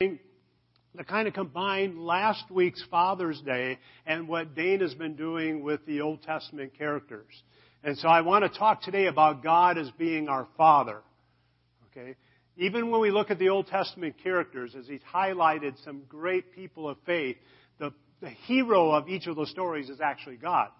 to 0.00 1.04
kind 1.06 1.28
of 1.28 1.34
combine 1.34 2.04
last 2.04 2.50
week's 2.50 2.82
Father's 2.90 3.40
Day 3.42 3.78
and 4.04 4.26
what 4.26 4.56
Dane 4.56 4.80
has 4.80 4.92
been 4.94 5.14
doing 5.14 5.62
with 5.62 5.86
the 5.86 6.00
Old 6.00 6.22
Testament 6.22 6.72
characters. 6.76 7.30
And 7.84 7.96
so 7.98 8.08
I 8.08 8.22
want 8.22 8.42
to 8.42 8.58
talk 8.58 8.82
today 8.82 9.06
about 9.06 9.44
God 9.44 9.78
as 9.78 9.88
being 9.92 10.28
our 10.28 10.48
Father. 10.56 11.00
Okay? 11.90 12.16
Even 12.56 12.90
when 12.90 13.00
we 13.00 13.12
look 13.12 13.30
at 13.30 13.38
the 13.38 13.50
Old 13.50 13.68
Testament 13.68 14.16
characters, 14.20 14.74
as 14.76 14.88
he's 14.88 15.00
highlighted 15.12 15.74
some 15.84 16.02
great 16.08 16.52
people 16.52 16.88
of 16.88 16.96
faith, 17.06 17.36
the, 17.78 17.92
the 18.20 18.30
hero 18.30 18.90
of 18.90 19.08
each 19.08 19.28
of 19.28 19.36
those 19.36 19.50
stories 19.50 19.90
is 19.90 20.00
actually 20.00 20.36
God. 20.36 20.70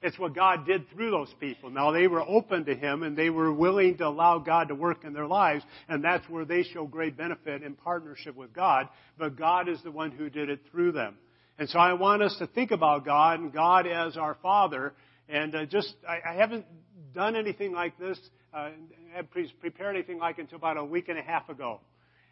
It's 0.00 0.18
what 0.18 0.34
God 0.34 0.64
did 0.64 0.88
through 0.90 1.10
those 1.10 1.32
people. 1.40 1.70
Now 1.70 1.90
they 1.90 2.06
were 2.06 2.22
open 2.22 2.64
to 2.66 2.74
Him 2.74 3.02
and 3.02 3.16
they 3.16 3.30
were 3.30 3.52
willing 3.52 3.96
to 3.98 4.06
allow 4.06 4.38
God 4.38 4.68
to 4.68 4.74
work 4.74 5.04
in 5.04 5.12
their 5.12 5.26
lives, 5.26 5.64
and 5.88 6.04
that's 6.04 6.28
where 6.28 6.44
they 6.44 6.62
show 6.62 6.86
great 6.86 7.16
benefit 7.16 7.62
in 7.62 7.74
partnership 7.74 8.36
with 8.36 8.52
God. 8.52 8.88
But 9.18 9.36
God 9.36 9.68
is 9.68 9.82
the 9.82 9.90
one 9.90 10.12
who 10.12 10.30
did 10.30 10.50
it 10.50 10.60
through 10.70 10.92
them. 10.92 11.16
And 11.58 11.68
so 11.68 11.80
I 11.80 11.94
want 11.94 12.22
us 12.22 12.36
to 12.38 12.46
think 12.46 12.70
about 12.70 13.04
God 13.04 13.40
and 13.40 13.52
God 13.52 13.86
as 13.88 14.16
our 14.16 14.36
Father. 14.40 14.94
And 15.28 15.54
uh, 15.54 15.66
just, 15.66 15.92
I, 16.08 16.30
I 16.30 16.34
haven't 16.34 16.64
done 17.12 17.34
anything 17.34 17.72
like 17.72 17.98
this, 17.98 18.18
uh, 18.54 18.70
had 19.12 19.28
prepared 19.30 19.96
anything 19.96 20.18
like 20.18 20.38
it 20.38 20.42
until 20.42 20.58
about 20.58 20.76
a 20.76 20.84
week 20.84 21.08
and 21.08 21.18
a 21.18 21.22
half 21.22 21.48
ago. 21.48 21.80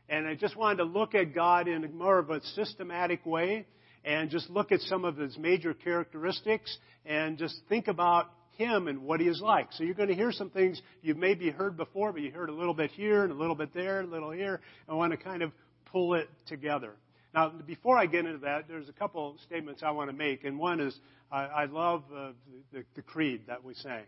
And 0.09 0.29
I 0.29 0.37
just 0.37 0.55
wanted 0.55 0.77
to 0.77 0.85
look 0.85 1.17
at 1.17 1.35
God 1.35 1.67
in 1.67 1.99
more 1.99 2.19
of 2.19 2.31
a 2.31 2.41
systematic 2.55 3.27
way 3.27 3.67
and 4.07 4.31
just 4.31 4.49
look 4.49 4.71
at 4.71 4.81
some 4.83 5.05
of 5.05 5.17
his 5.17 5.37
major 5.37 5.75
characteristics 5.75 6.79
and 7.05 7.37
just 7.37 7.61
think 7.69 7.89
about 7.89 8.31
him 8.57 8.87
and 8.87 9.03
what 9.03 9.21
he 9.21 9.27
is 9.27 9.41
like. 9.43 9.67
So 9.73 9.85
you're 9.85 9.95
going 9.95 10.09
to 10.09 10.15
hear 10.15 10.33
some 10.33 10.49
things 10.49 10.81
you've 11.03 11.19
maybe 11.19 11.51
heard 11.51 11.77
before, 11.77 12.13
but 12.13 12.23
you 12.23 12.31
heard 12.31 12.49
a 12.49 12.55
little 12.55 12.73
bit 12.73 12.93
here 12.93 13.25
and 13.25 13.33
a 13.33 13.35
little 13.35 13.57
bit 13.57 13.75
there, 13.75 14.01
and 14.01 14.09
a 14.09 14.13
little 14.13 14.31
here. 14.31 14.61
I 14.89 14.95
want 14.95 15.11
to 15.11 15.19
kind 15.19 15.43
of 15.43 15.53
pull 15.87 16.15
it 16.15 16.31
together. 16.47 16.93
Now, 17.35 17.51
before 17.51 17.99
I 17.99 18.07
get 18.07 18.25
into 18.25 18.39
that, 18.39 18.67
there's 18.69 18.89
a 18.89 18.93
couple 18.93 19.37
statements 19.45 19.83
I 19.85 19.91
want 19.91 20.09
to 20.09 20.17
make, 20.17 20.45
and 20.45 20.59
one 20.59 20.81
is 20.81 20.97
I, 21.31 21.45
I 21.45 21.65
love 21.67 22.05
uh, 22.15 22.31
the, 22.73 22.85
the 22.95 23.03
creed 23.03 23.43
that 23.49 23.63
we 23.63 23.75
sang. 23.75 24.05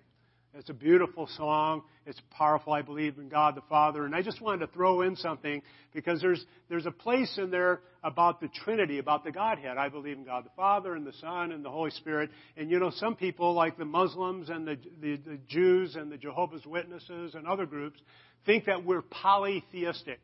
It's 0.58 0.70
a 0.70 0.74
beautiful 0.74 1.28
song. 1.36 1.82
It's 2.04 2.20
powerful. 2.30 2.72
I 2.72 2.82
believe 2.82 3.16
in 3.16 3.28
God 3.28 3.54
the 3.54 3.62
Father. 3.68 4.04
And 4.04 4.12
I 4.12 4.22
just 4.22 4.40
wanted 4.40 4.66
to 4.66 4.72
throw 4.72 5.02
in 5.02 5.14
something 5.14 5.62
because 5.94 6.20
there's, 6.20 6.44
there's 6.68 6.84
a 6.84 6.90
place 6.90 7.32
in 7.38 7.52
there 7.52 7.80
about 8.02 8.40
the 8.40 8.48
Trinity, 8.48 8.98
about 8.98 9.22
the 9.22 9.30
Godhead. 9.30 9.78
I 9.78 9.88
believe 9.88 10.18
in 10.18 10.24
God 10.24 10.44
the 10.44 10.50
Father 10.56 10.96
and 10.96 11.06
the 11.06 11.12
Son 11.20 11.52
and 11.52 11.64
the 11.64 11.70
Holy 11.70 11.92
Spirit. 11.92 12.30
And 12.56 12.72
you 12.72 12.80
know, 12.80 12.90
some 12.90 13.14
people, 13.14 13.54
like 13.54 13.78
the 13.78 13.84
Muslims 13.84 14.50
and 14.50 14.66
the, 14.66 14.76
the, 15.00 15.16
the 15.16 15.38
Jews 15.46 15.94
and 15.94 16.10
the 16.10 16.16
Jehovah's 16.16 16.66
Witnesses 16.66 17.36
and 17.36 17.46
other 17.46 17.64
groups, 17.64 18.00
think 18.44 18.64
that 18.64 18.84
we're 18.84 19.02
polytheistic. 19.02 20.18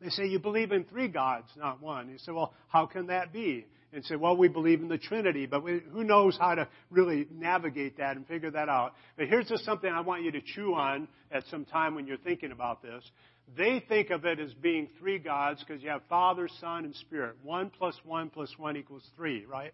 They 0.00 0.08
say 0.08 0.26
you 0.26 0.40
believe 0.40 0.72
in 0.72 0.84
three 0.84 1.08
gods, 1.08 1.46
not 1.56 1.80
one. 1.80 2.08
You 2.08 2.18
say, 2.18 2.32
well, 2.32 2.52
how 2.66 2.86
can 2.86 3.06
that 3.06 3.32
be? 3.32 3.66
And 3.94 4.04
say, 4.04 4.16
well, 4.16 4.36
we 4.36 4.48
believe 4.48 4.80
in 4.80 4.88
the 4.88 4.98
Trinity, 4.98 5.46
but 5.46 5.62
we, 5.62 5.80
who 5.92 6.02
knows 6.02 6.36
how 6.38 6.54
to 6.54 6.68
really 6.90 7.26
navigate 7.32 7.98
that 7.98 8.16
and 8.16 8.26
figure 8.26 8.50
that 8.50 8.68
out. 8.68 8.94
But 9.16 9.28
here's 9.28 9.46
just 9.46 9.64
something 9.64 9.88
I 9.88 10.00
want 10.00 10.24
you 10.24 10.32
to 10.32 10.40
chew 10.40 10.74
on 10.74 11.06
at 11.30 11.44
some 11.50 11.64
time 11.64 11.94
when 11.94 12.06
you're 12.06 12.18
thinking 12.18 12.50
about 12.50 12.82
this. 12.82 13.04
They 13.56 13.84
think 13.88 14.10
of 14.10 14.24
it 14.24 14.40
as 14.40 14.52
being 14.54 14.88
three 14.98 15.18
gods 15.18 15.62
because 15.64 15.82
you 15.82 15.90
have 15.90 16.02
Father, 16.08 16.48
Son, 16.60 16.84
and 16.84 16.94
Spirit. 16.96 17.36
One 17.42 17.70
plus 17.70 17.94
one 18.04 18.30
plus 18.30 18.52
one 18.56 18.76
equals 18.76 19.08
three, 19.16 19.44
right? 19.44 19.72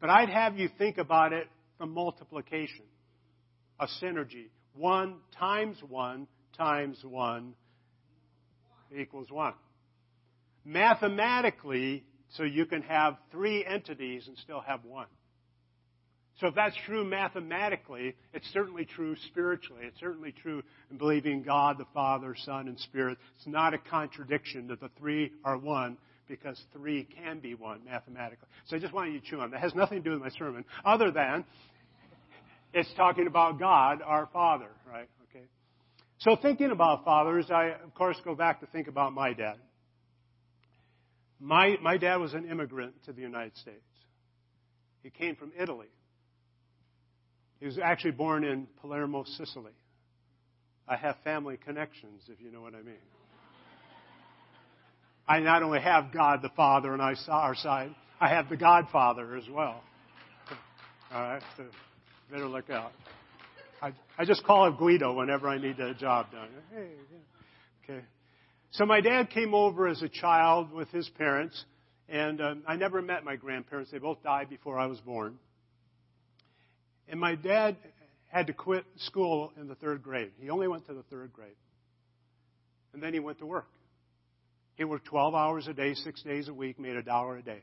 But 0.00 0.10
I'd 0.10 0.30
have 0.30 0.58
you 0.58 0.68
think 0.78 0.98
about 0.98 1.32
it 1.32 1.48
from 1.78 1.92
multiplication, 1.92 2.84
a 3.78 3.86
synergy. 4.02 4.48
One 4.74 5.16
times 5.38 5.76
one 5.88 6.26
times 6.56 6.98
one 7.04 7.54
equals 8.96 9.30
one. 9.30 9.54
Mathematically, 10.64 12.04
so 12.30 12.42
you 12.42 12.66
can 12.66 12.82
have 12.82 13.16
three 13.30 13.64
entities 13.64 14.26
and 14.26 14.36
still 14.38 14.60
have 14.60 14.84
one. 14.84 15.06
So 16.40 16.48
if 16.48 16.54
that's 16.54 16.76
true 16.84 17.02
mathematically, 17.02 18.14
it's 18.34 18.46
certainly 18.52 18.84
true 18.84 19.16
spiritually. 19.28 19.82
It's 19.84 19.98
certainly 19.98 20.34
true 20.42 20.62
in 20.90 20.98
believing 20.98 21.42
God, 21.42 21.78
the 21.78 21.86
Father, 21.94 22.36
Son, 22.44 22.68
and 22.68 22.78
Spirit. 22.80 23.16
It's 23.36 23.46
not 23.46 23.72
a 23.72 23.78
contradiction 23.78 24.68
that 24.68 24.80
the 24.80 24.90
three 24.98 25.32
are 25.44 25.56
one 25.56 25.96
because 26.28 26.60
three 26.74 27.04
can 27.04 27.38
be 27.38 27.54
one 27.54 27.80
mathematically. 27.84 28.48
So 28.66 28.76
I 28.76 28.80
just 28.80 28.92
want 28.92 29.12
you 29.12 29.20
to 29.20 29.26
chew 29.26 29.40
on 29.40 29.50
that. 29.50 29.58
It 29.58 29.60
has 29.60 29.74
nothing 29.74 30.02
to 30.02 30.04
do 30.04 30.10
with 30.10 30.20
my 30.20 30.30
sermon 30.30 30.64
other 30.84 31.10
than 31.10 31.44
it's 32.74 32.92
talking 32.96 33.26
about 33.26 33.58
God, 33.58 34.02
our 34.04 34.28
Father, 34.30 34.68
right? 34.86 35.08
Okay. 35.30 35.44
So 36.18 36.36
thinking 36.36 36.70
about 36.70 37.04
fathers, 37.04 37.46
I 37.50 37.68
of 37.82 37.94
course 37.94 38.20
go 38.24 38.34
back 38.34 38.60
to 38.60 38.66
think 38.66 38.88
about 38.88 39.14
my 39.14 39.32
dad. 39.32 39.56
My, 41.40 41.76
my 41.82 41.96
dad 41.96 42.16
was 42.16 42.34
an 42.34 42.48
immigrant 42.48 42.94
to 43.04 43.12
the 43.12 43.20
United 43.20 43.56
States. 43.56 43.76
He 45.02 45.10
came 45.10 45.36
from 45.36 45.52
Italy. 45.58 45.88
He 47.60 47.66
was 47.66 47.78
actually 47.78 48.12
born 48.12 48.44
in 48.44 48.66
Palermo, 48.80 49.24
Sicily. 49.24 49.72
I 50.88 50.96
have 50.96 51.16
family 51.24 51.56
connections, 51.56 52.22
if 52.28 52.40
you 52.40 52.50
know 52.50 52.60
what 52.60 52.74
I 52.74 52.82
mean. 52.82 52.94
I 55.28 55.40
not 55.40 55.62
only 55.62 55.80
have 55.80 56.12
God 56.12 56.42
the 56.42 56.50
Father 56.50 56.92
on 56.92 57.00
our 57.00 57.54
side, 57.54 57.94
I 58.20 58.28
have 58.28 58.48
the 58.48 58.56
Godfather 58.56 59.36
as 59.36 59.48
well. 59.50 59.82
All 61.12 61.22
right, 61.22 61.42
so 61.56 61.64
better 62.30 62.46
look 62.46 62.70
out. 62.70 62.92
I, 63.82 63.92
I 64.18 64.24
just 64.24 64.44
call 64.44 64.68
it 64.68 64.78
Guido 64.78 65.12
whenever 65.14 65.48
I 65.48 65.58
need 65.58 65.78
a 65.80 65.94
job 65.94 66.30
done. 66.32 66.48
Hey, 66.72 66.90
okay. 67.84 68.04
So 68.72 68.84
my 68.84 69.00
dad 69.00 69.30
came 69.30 69.54
over 69.54 69.88
as 69.88 70.02
a 70.02 70.08
child 70.08 70.72
with 70.72 70.90
his 70.90 71.08
parents, 71.10 71.64
and 72.08 72.40
um, 72.40 72.62
I 72.66 72.76
never 72.76 73.00
met 73.00 73.24
my 73.24 73.36
grandparents. 73.36 73.90
They 73.90 73.98
both 73.98 74.22
died 74.22 74.48
before 74.48 74.78
I 74.78 74.86
was 74.86 75.00
born. 75.00 75.38
And 77.08 77.20
my 77.20 77.36
dad 77.36 77.76
had 78.26 78.48
to 78.48 78.52
quit 78.52 78.84
school 78.96 79.52
in 79.58 79.68
the 79.68 79.76
third 79.76 80.02
grade. 80.02 80.32
He 80.38 80.50
only 80.50 80.68
went 80.68 80.86
to 80.86 80.94
the 80.94 81.04
third 81.04 81.32
grade. 81.32 81.56
And 82.92 83.02
then 83.02 83.12
he 83.12 83.20
went 83.20 83.38
to 83.38 83.46
work. 83.46 83.68
He 84.74 84.84
worked 84.84 85.06
12 85.06 85.34
hours 85.34 85.68
a 85.68 85.72
day, 85.72 85.94
six 85.94 86.22
days 86.22 86.48
a 86.48 86.54
week, 86.54 86.78
made 86.78 86.96
a 86.96 87.02
dollar 87.02 87.38
a 87.38 87.42
day. 87.42 87.62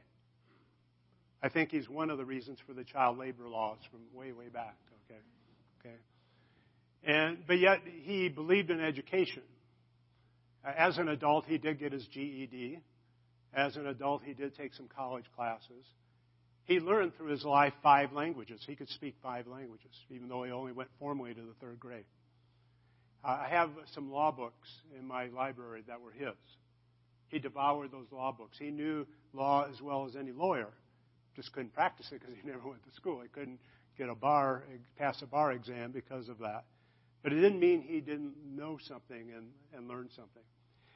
I 1.43 1.49
think 1.49 1.71
he's 1.71 1.89
one 1.89 2.09
of 2.09 2.17
the 2.17 2.25
reasons 2.25 2.57
for 2.65 2.73
the 2.73 2.83
child 2.83 3.17
labor 3.17 3.47
laws 3.47 3.77
from 3.91 3.99
way, 4.17 4.31
way 4.31 4.47
back. 4.47 4.77
Okay, 5.05 5.19
okay. 5.81 5.95
And 7.03 7.39
but 7.45 7.59
yet 7.59 7.79
he 8.03 8.29
believed 8.29 8.71
in 8.71 8.79
education. 8.79 9.43
Uh, 10.65 10.71
as 10.77 10.97
an 10.97 11.09
adult, 11.09 11.45
he 11.45 11.57
did 11.57 11.79
get 11.79 11.91
his 11.91 12.05
GED. 12.07 12.79
As 13.53 13.75
an 13.75 13.87
adult, 13.87 14.23
he 14.23 14.33
did 14.33 14.55
take 14.55 14.73
some 14.73 14.87
college 14.87 15.25
classes. 15.35 15.85
He 16.65 16.79
learned 16.79 17.15
through 17.15 17.31
his 17.31 17.43
life 17.43 17.73
five 17.83 18.13
languages. 18.13 18.61
He 18.65 18.75
could 18.75 18.89
speak 18.89 19.15
five 19.21 19.47
languages, 19.47 19.91
even 20.09 20.29
though 20.29 20.43
he 20.43 20.51
only 20.51 20.71
went 20.71 20.89
formally 20.97 21.33
to 21.33 21.41
the 21.41 21.53
third 21.61 21.79
grade. 21.79 22.05
Uh, 23.23 23.39
I 23.45 23.49
have 23.49 23.69
some 23.93 24.11
law 24.11 24.31
books 24.31 24.69
in 24.97 25.05
my 25.05 25.27
library 25.27 25.83
that 25.87 26.01
were 26.01 26.11
his. 26.11 26.35
He 27.27 27.39
devoured 27.39 27.91
those 27.91 28.07
law 28.11 28.31
books. 28.31 28.57
He 28.57 28.69
knew 28.69 29.05
law 29.33 29.67
as 29.69 29.81
well 29.81 30.05
as 30.05 30.15
any 30.15 30.31
lawyer. 30.31 30.69
Just 31.35 31.51
couldn't 31.51 31.73
practice 31.73 32.07
it 32.11 32.21
because 32.21 32.35
he 32.41 32.47
never 32.47 32.67
went 32.67 32.83
to 32.83 32.91
school. 32.95 33.21
He 33.21 33.27
couldn't 33.27 33.59
get 33.97 34.09
a 34.09 34.15
bar, 34.15 34.63
pass 34.97 35.21
a 35.21 35.25
bar 35.25 35.51
exam 35.51 35.91
because 35.91 36.29
of 36.29 36.39
that. 36.39 36.65
But 37.23 37.31
it 37.31 37.37
didn't 37.37 37.59
mean 37.59 37.81
he 37.81 38.01
didn't 38.01 38.33
know 38.45 38.77
something 38.87 39.31
and, 39.35 39.47
and 39.73 39.87
learn 39.87 40.09
something. 40.15 40.43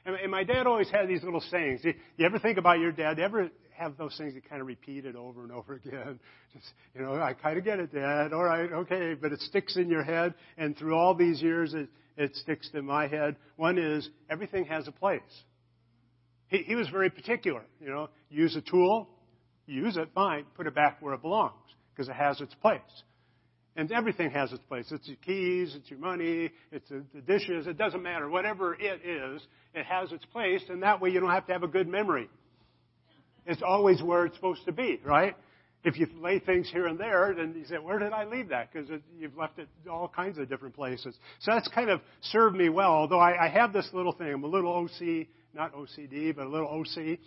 And, 0.04 0.14
and 0.16 0.30
my 0.30 0.44
dad 0.44 0.66
always 0.66 0.88
had 0.90 1.08
these 1.08 1.22
little 1.22 1.40
sayings. 1.40 1.80
You, 1.82 1.94
you 2.16 2.26
ever 2.26 2.38
think 2.38 2.58
about 2.58 2.78
your 2.78 2.92
dad? 2.92 3.18
You 3.18 3.24
ever 3.24 3.50
have 3.76 3.96
those 3.96 4.16
things 4.16 4.34
that 4.34 4.48
kind 4.48 4.60
of 4.60 4.66
repeated 4.66 5.16
over 5.16 5.42
and 5.42 5.52
over 5.52 5.74
again? 5.84 6.20
Just, 6.52 6.66
you 6.94 7.02
know, 7.02 7.14
I 7.14 7.32
kind 7.32 7.58
of 7.58 7.64
get 7.64 7.80
it, 7.80 7.92
Dad. 7.92 8.32
All 8.32 8.44
right, 8.44 8.70
okay. 8.70 9.14
But 9.14 9.32
it 9.32 9.40
sticks 9.40 9.76
in 9.76 9.88
your 9.88 10.02
head. 10.02 10.34
And 10.56 10.76
through 10.76 10.94
all 10.94 11.14
these 11.14 11.40
years, 11.40 11.74
it, 11.74 11.88
it 12.16 12.36
sticks 12.36 12.70
to 12.70 12.82
my 12.82 13.06
head. 13.06 13.36
One 13.56 13.78
is 13.78 14.08
everything 14.30 14.66
has 14.66 14.86
a 14.86 14.92
place. 14.92 15.20
He, 16.48 16.58
he 16.58 16.74
was 16.74 16.88
very 16.88 17.10
particular. 17.10 17.62
You 17.80 17.90
know, 17.90 18.08
use 18.30 18.56
a 18.56 18.60
tool, 18.60 19.08
use 19.66 19.96
it, 19.96 20.08
fine. 20.14 20.44
Put 20.56 20.66
it 20.66 20.74
back 20.74 20.98
where 21.00 21.14
it 21.14 21.22
belongs 21.22 21.54
because 21.94 22.08
it 22.08 22.14
has 22.14 22.40
its 22.40 22.54
place. 22.54 22.80
And 23.78 23.92
everything 23.92 24.32
has 24.32 24.52
its 24.52 24.62
place. 24.64 24.86
It's 24.90 25.06
your 25.06 25.16
keys, 25.24 25.76
it's 25.76 25.88
your 25.88 26.00
money, 26.00 26.50
it's 26.72 26.88
the 26.88 27.20
dishes, 27.20 27.68
it 27.68 27.78
doesn't 27.78 28.02
matter. 28.02 28.28
Whatever 28.28 28.74
it 28.74 29.06
is, 29.06 29.40
it 29.72 29.86
has 29.86 30.10
its 30.10 30.24
place, 30.26 30.62
and 30.68 30.82
that 30.82 31.00
way 31.00 31.10
you 31.10 31.20
don't 31.20 31.30
have 31.30 31.46
to 31.46 31.52
have 31.52 31.62
a 31.62 31.68
good 31.68 31.86
memory. 31.86 32.28
It's 33.46 33.62
always 33.62 34.02
where 34.02 34.26
it's 34.26 34.34
supposed 34.34 34.64
to 34.66 34.72
be, 34.72 35.00
right? 35.04 35.36
If 35.84 35.96
you 35.96 36.08
lay 36.20 36.40
things 36.40 36.68
here 36.72 36.88
and 36.88 36.98
there, 36.98 37.32
then 37.36 37.54
you 37.56 37.64
say, 37.66 37.76
where 37.76 38.00
did 38.00 38.12
I 38.12 38.24
leave 38.24 38.48
that? 38.48 38.72
Because 38.72 38.90
you've 39.16 39.36
left 39.36 39.60
it 39.60 39.68
all 39.88 40.08
kinds 40.08 40.38
of 40.38 40.48
different 40.48 40.74
places. 40.74 41.14
So 41.38 41.52
that's 41.52 41.68
kind 41.68 41.88
of 41.88 42.00
served 42.20 42.56
me 42.56 42.70
well, 42.70 42.90
although 42.90 43.20
I, 43.20 43.46
I 43.46 43.48
have 43.48 43.72
this 43.72 43.88
little 43.92 44.12
thing. 44.12 44.32
I'm 44.34 44.42
a 44.42 44.48
little 44.48 44.72
OC, 44.72 45.28
not 45.54 45.72
OCD, 45.72 46.34
but 46.34 46.46
a 46.46 46.50
little 46.50 46.66
OC. 46.66 47.20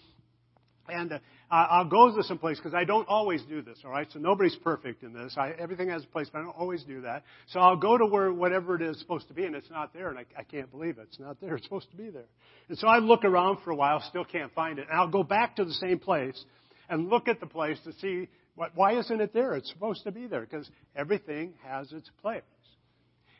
And 0.89 1.13
uh, 1.13 1.19
I'll 1.53 1.85
go 1.85 2.15
to 2.15 2.23
some 2.23 2.37
place 2.37 2.57
because 2.57 2.73
I 2.73 2.85
don't 2.85 3.07
always 3.09 3.41
do 3.43 3.61
this, 3.61 3.77
all 3.83 3.91
right? 3.91 4.07
So 4.13 4.19
nobody's 4.19 4.55
perfect 4.55 5.03
in 5.03 5.11
this. 5.11 5.35
I, 5.37 5.51
everything 5.59 5.89
has 5.89 6.01
a 6.01 6.07
place, 6.07 6.29
but 6.31 6.39
I 6.39 6.43
don't 6.43 6.55
always 6.55 6.83
do 6.83 7.01
that. 7.01 7.23
So 7.47 7.59
I'll 7.59 7.75
go 7.75 7.97
to 7.97 8.05
where 8.05 8.31
whatever 8.31 8.75
it 8.75 8.81
is 8.81 8.97
supposed 8.99 9.27
to 9.27 9.33
be, 9.33 9.43
and 9.43 9.53
it's 9.53 9.69
not 9.69 9.93
there, 9.93 10.09
and 10.09 10.17
I, 10.17 10.25
I 10.37 10.43
can't 10.43 10.71
believe 10.71 10.97
it. 10.97 11.07
It's 11.09 11.19
not 11.19 11.41
there. 11.41 11.55
It's 11.57 11.65
supposed 11.65 11.91
to 11.91 11.97
be 11.97 12.09
there. 12.09 12.29
And 12.69 12.77
so 12.77 12.87
I 12.87 12.99
look 12.99 13.25
around 13.25 13.57
for 13.65 13.71
a 13.71 13.75
while, 13.75 14.01
still 14.07 14.23
can't 14.23 14.53
find 14.53 14.79
it. 14.79 14.87
And 14.89 14.97
I'll 14.97 15.09
go 15.09 15.23
back 15.23 15.57
to 15.57 15.65
the 15.65 15.73
same 15.73 15.99
place 15.99 16.41
and 16.89 17.09
look 17.09 17.27
at 17.27 17.41
the 17.41 17.47
place 17.47 17.77
to 17.83 17.91
see 17.99 18.29
what, 18.55 18.71
why 18.75 18.97
isn't 18.97 19.19
it 19.21 19.33
there? 19.33 19.53
It's 19.55 19.69
supposed 19.69 20.03
to 20.05 20.11
be 20.11 20.27
there 20.27 20.41
because 20.41 20.69
everything 20.95 21.53
has 21.65 21.91
its 21.91 22.09
place. 22.21 22.43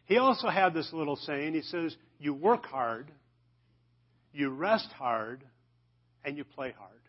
He 0.06 0.18
also 0.18 0.50
had 0.50 0.74
this 0.74 0.90
little 0.92 1.16
saying. 1.16 1.54
He 1.54 1.62
says, 1.62 1.96
You 2.19 2.34
work 2.34 2.66
hard, 2.66 3.10
you 4.34 4.50
rest 4.50 4.90
hard, 4.98 5.44
and 6.25 6.38
you 6.38 6.44
play 6.44 6.74
hard. 6.78 7.00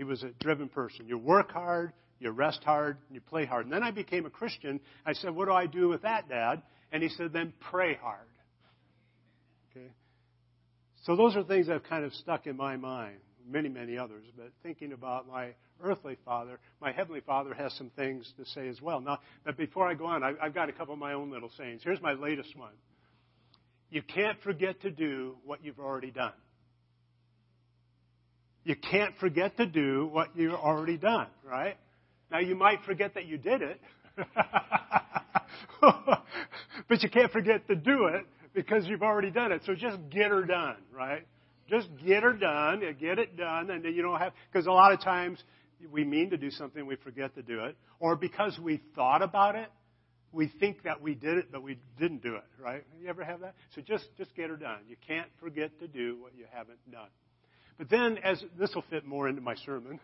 He 0.00 0.04
was 0.04 0.22
a 0.22 0.30
driven 0.42 0.70
person. 0.70 1.06
You 1.08 1.18
work 1.18 1.52
hard, 1.52 1.92
you 2.20 2.30
rest 2.30 2.64
hard, 2.64 2.96
and 3.08 3.14
you 3.14 3.20
play 3.20 3.44
hard. 3.44 3.66
And 3.66 3.72
then 3.74 3.82
I 3.82 3.90
became 3.90 4.24
a 4.24 4.30
Christian. 4.30 4.80
I 5.04 5.12
said, 5.12 5.32
What 5.32 5.44
do 5.44 5.52
I 5.52 5.66
do 5.66 5.90
with 5.90 6.00
that, 6.00 6.26
Dad? 6.26 6.62
And 6.90 7.02
he 7.02 7.10
said, 7.10 7.34
Then 7.34 7.52
pray 7.70 7.96
hard. 7.96 8.26
Okay? 9.70 9.88
So 11.04 11.16
those 11.16 11.36
are 11.36 11.42
things 11.44 11.66
that 11.66 11.74
have 11.74 11.82
kind 11.82 12.06
of 12.06 12.14
stuck 12.14 12.46
in 12.46 12.56
my 12.56 12.78
mind, 12.78 13.18
many, 13.46 13.68
many 13.68 13.98
others. 13.98 14.24
But 14.34 14.52
thinking 14.62 14.94
about 14.94 15.28
my 15.28 15.50
earthly 15.82 16.16
father, 16.24 16.60
my 16.80 16.92
heavenly 16.92 17.20
father 17.20 17.52
has 17.52 17.74
some 17.74 17.90
things 17.90 18.32
to 18.38 18.46
say 18.46 18.68
as 18.68 18.80
well. 18.80 19.02
Now, 19.02 19.18
but 19.44 19.58
before 19.58 19.86
I 19.86 19.92
go 19.92 20.06
on, 20.06 20.22
I've 20.24 20.54
got 20.54 20.70
a 20.70 20.72
couple 20.72 20.94
of 20.94 20.98
my 20.98 21.12
own 21.12 21.30
little 21.30 21.50
sayings. 21.58 21.82
Here's 21.84 22.00
my 22.00 22.14
latest 22.14 22.56
one. 22.56 22.72
You 23.90 24.00
can't 24.00 24.40
forget 24.44 24.80
to 24.80 24.90
do 24.90 25.36
what 25.44 25.62
you've 25.62 25.78
already 25.78 26.10
done. 26.10 26.32
You 28.64 28.76
can't 28.76 29.16
forget 29.18 29.56
to 29.56 29.66
do 29.66 30.08
what 30.12 30.36
you've 30.36 30.54
already 30.54 30.96
done, 30.98 31.28
right? 31.44 31.76
Now, 32.30 32.38
you 32.38 32.54
might 32.54 32.84
forget 32.84 33.14
that 33.14 33.26
you 33.26 33.38
did 33.38 33.62
it, 33.62 33.80
but 36.88 37.02
you 37.02 37.10
can't 37.10 37.32
forget 37.32 37.66
to 37.68 37.74
do 37.74 38.06
it 38.06 38.26
because 38.54 38.86
you've 38.86 39.02
already 39.02 39.30
done 39.30 39.52
it. 39.52 39.62
So 39.64 39.74
just 39.74 39.98
get 40.10 40.30
her 40.30 40.44
done, 40.44 40.76
right? 40.94 41.26
Just 41.68 41.88
get 42.04 42.22
her 42.22 42.32
done, 42.32 42.82
get 43.00 43.18
it 43.18 43.36
done, 43.36 43.70
and 43.70 43.84
then 43.84 43.94
you 43.94 44.02
don't 44.02 44.18
have, 44.18 44.32
because 44.52 44.66
a 44.66 44.72
lot 44.72 44.92
of 44.92 45.00
times 45.00 45.42
we 45.90 46.04
mean 46.04 46.30
to 46.30 46.36
do 46.36 46.50
something, 46.50 46.84
we 46.84 46.96
forget 46.96 47.34
to 47.36 47.42
do 47.42 47.64
it. 47.64 47.76
Or 47.98 48.16
because 48.16 48.58
we 48.58 48.80
thought 48.94 49.22
about 49.22 49.54
it, 49.54 49.68
we 50.32 50.48
think 50.60 50.82
that 50.84 51.00
we 51.00 51.14
did 51.14 51.38
it, 51.38 51.46
but 51.50 51.62
we 51.62 51.78
didn't 51.98 52.22
do 52.22 52.36
it, 52.36 52.44
right? 52.62 52.84
You 53.00 53.08
ever 53.08 53.24
have 53.24 53.40
that? 53.40 53.54
So 53.74 53.80
just, 53.80 54.04
just 54.16 54.34
get 54.36 54.50
her 54.50 54.56
done. 54.56 54.80
You 54.88 54.96
can't 55.06 55.28
forget 55.40 55.78
to 55.80 55.88
do 55.88 56.18
what 56.20 56.32
you 56.36 56.44
haven't 56.52 56.78
done. 56.90 57.08
But 57.80 57.88
then, 57.88 58.18
as 58.18 58.44
this 58.58 58.74
will 58.74 58.84
fit 58.90 59.06
more 59.06 59.26
into 59.26 59.40
my 59.40 59.54
sermon, 59.64 59.98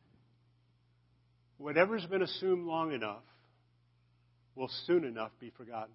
whatever's 1.58 2.06
been 2.06 2.22
assumed 2.22 2.66
long 2.66 2.92
enough 2.92 3.20
will 4.54 4.70
soon 4.86 5.04
enough 5.04 5.30
be 5.38 5.52
forgotten. 5.58 5.92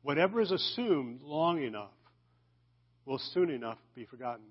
Whatever 0.00 0.40
is 0.40 0.50
assumed 0.50 1.20
long 1.20 1.62
enough 1.62 1.90
will 3.04 3.20
soon 3.34 3.50
enough 3.50 3.76
be 3.94 4.06
forgotten. 4.06 4.46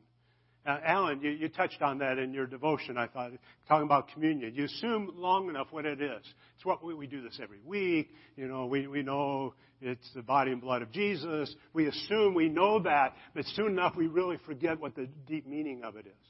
Uh, 0.66 0.78
Alan, 0.84 1.22
you, 1.22 1.32
you, 1.32 1.48
touched 1.48 1.82
on 1.82 2.00
that 2.00 2.18
in 2.18 2.34
your 2.34 2.46
devotion, 2.46 2.98
I 2.98 3.08
thought, 3.08 3.32
talking 3.68 3.86
about 3.86 4.10
communion. 4.14 4.54
You 4.54 4.66
assume 4.66 5.14
long 5.16 5.50
enough 5.50 5.68
what 5.72 5.86
it 5.86 6.02
is. 6.02 6.22
It's 6.56 6.66
what 6.66 6.84
we, 6.84 6.94
we 6.94 7.08
do 7.08 7.22
this 7.22 7.40
every 7.42 7.60
week. 7.66 8.10
You 8.36 8.48
know, 8.48 8.66
we, 8.66 8.86
we 8.86 9.02
know 9.02 9.54
it's 9.82 10.08
the 10.14 10.22
body 10.22 10.52
and 10.52 10.60
blood 10.60 10.82
of 10.82 10.92
Jesus. 10.92 11.56
We 11.74 11.88
assume 11.88 12.34
we 12.34 12.50
know 12.50 12.80
that, 12.84 13.16
but 13.34 13.46
soon 13.56 13.68
enough 13.68 13.96
we 13.96 14.08
really 14.08 14.38
forget 14.46 14.80
what 14.80 14.96
the 14.96 15.08
deep 15.28 15.48
meaning 15.48 15.84
of 15.84 15.96
it 15.96 16.06
is. 16.06 16.30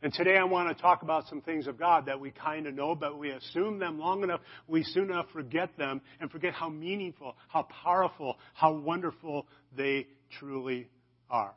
And 0.00 0.12
today 0.12 0.36
I 0.36 0.44
want 0.44 0.74
to 0.74 0.80
talk 0.80 1.02
about 1.02 1.26
some 1.26 1.40
things 1.40 1.66
of 1.66 1.78
God 1.78 2.06
that 2.06 2.20
we 2.20 2.30
kind 2.30 2.68
of 2.68 2.74
know, 2.74 2.94
but 2.94 3.18
we 3.18 3.30
assume 3.30 3.80
them 3.80 3.98
long 3.98 4.22
enough, 4.22 4.40
we 4.68 4.84
soon 4.84 5.10
enough 5.10 5.26
forget 5.32 5.76
them 5.76 6.00
and 6.20 6.30
forget 6.30 6.54
how 6.54 6.68
meaningful, 6.68 7.34
how 7.48 7.66
powerful, 7.82 8.38
how 8.54 8.74
wonderful 8.74 9.46
they 9.76 10.06
truly 10.38 10.88
are. 11.28 11.54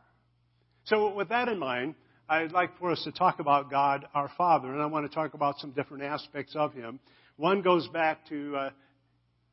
So, 0.90 1.14
with 1.14 1.30
that 1.30 1.48
in 1.48 1.60
mind, 1.60 1.94
I'd 2.28 2.52
like 2.52 2.76
for 2.80 2.92
us 2.92 3.04
to 3.04 3.12
talk 3.12 3.40
about 3.40 3.70
God 3.70 4.08
our 4.16 4.32
Father, 4.36 4.74
and 4.74 4.82
I 4.82 4.88
want 4.88 5.08
to 5.08 5.14
talk 5.14 5.36
about 5.36 5.60
some 5.60 5.70
different 5.70 6.02
aspects 6.02 6.56
of 6.56 6.74
Him. 6.74 7.00
One 7.38 7.62
goes 7.62 7.88
back 7.90 8.28
to 8.30 8.56
uh, 8.56 8.70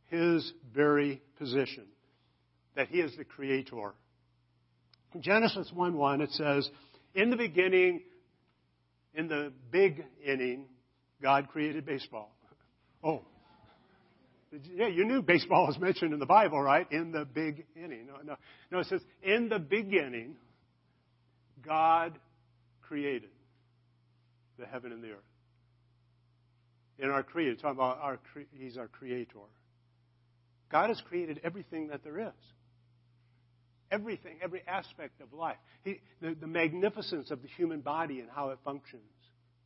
His 0.06 0.50
very 0.75 1.21
position, 1.38 1.85
that 2.75 2.88
He 2.88 3.00
is 3.00 3.15
the 3.19 3.25
Creator. 3.25 3.93
In 5.15 5.21
Genesis 5.21 5.71
1 5.75 5.94
1, 5.94 6.23
it 6.23 6.31
says, 6.33 6.71
In 7.15 7.29
the 7.29 7.37
beginning, 7.37 8.00
in 9.12 9.29
the 9.29 9.53
big 9.71 10.06
inning, 10.27 10.65
God 11.21 11.49
created 11.49 11.85
baseball. 11.85 12.35
Oh. 13.05 13.27
Yeah, 14.75 14.87
you 14.87 15.05
knew 15.05 15.21
baseball 15.21 15.67
was 15.67 15.79
mentioned 15.79 16.15
in 16.15 16.19
the 16.19 16.25
Bible, 16.25 16.62
right? 16.62 16.91
In 16.91 17.12
the 17.12 17.27
big 17.27 17.67
inning. 17.77 18.06
No, 18.06 18.23
no, 18.25 18.37
no 18.71 18.79
it 18.79 18.87
says, 18.87 19.03
in 19.23 19.50
the 19.50 19.59
beginning, 19.59 20.37
God 21.66 22.18
created 22.82 23.30
the 24.58 24.66
heaven 24.66 24.92
and 24.92 25.02
the 25.02 25.10
earth. 25.10 25.18
In 26.98 27.10
our 27.10 27.22
creator, 27.22 27.54
talking 27.56 27.76
about 27.76 27.98
our, 28.00 28.18
He's 28.52 28.78
our 28.78 28.88
creator. 28.88 29.38
God 30.70 30.88
has 30.88 31.00
created 31.08 31.40
everything 31.44 31.88
that 31.88 32.02
there 32.02 32.18
is. 32.18 32.32
Everything, 33.90 34.36
every 34.42 34.62
aspect 34.66 35.20
of 35.20 35.32
life. 35.32 35.56
He, 35.84 36.00
the, 36.20 36.34
the 36.34 36.46
magnificence 36.46 37.30
of 37.30 37.42
the 37.42 37.48
human 37.48 37.80
body 37.80 38.20
and 38.20 38.28
how 38.34 38.50
it 38.50 38.58
functions. 38.64 39.02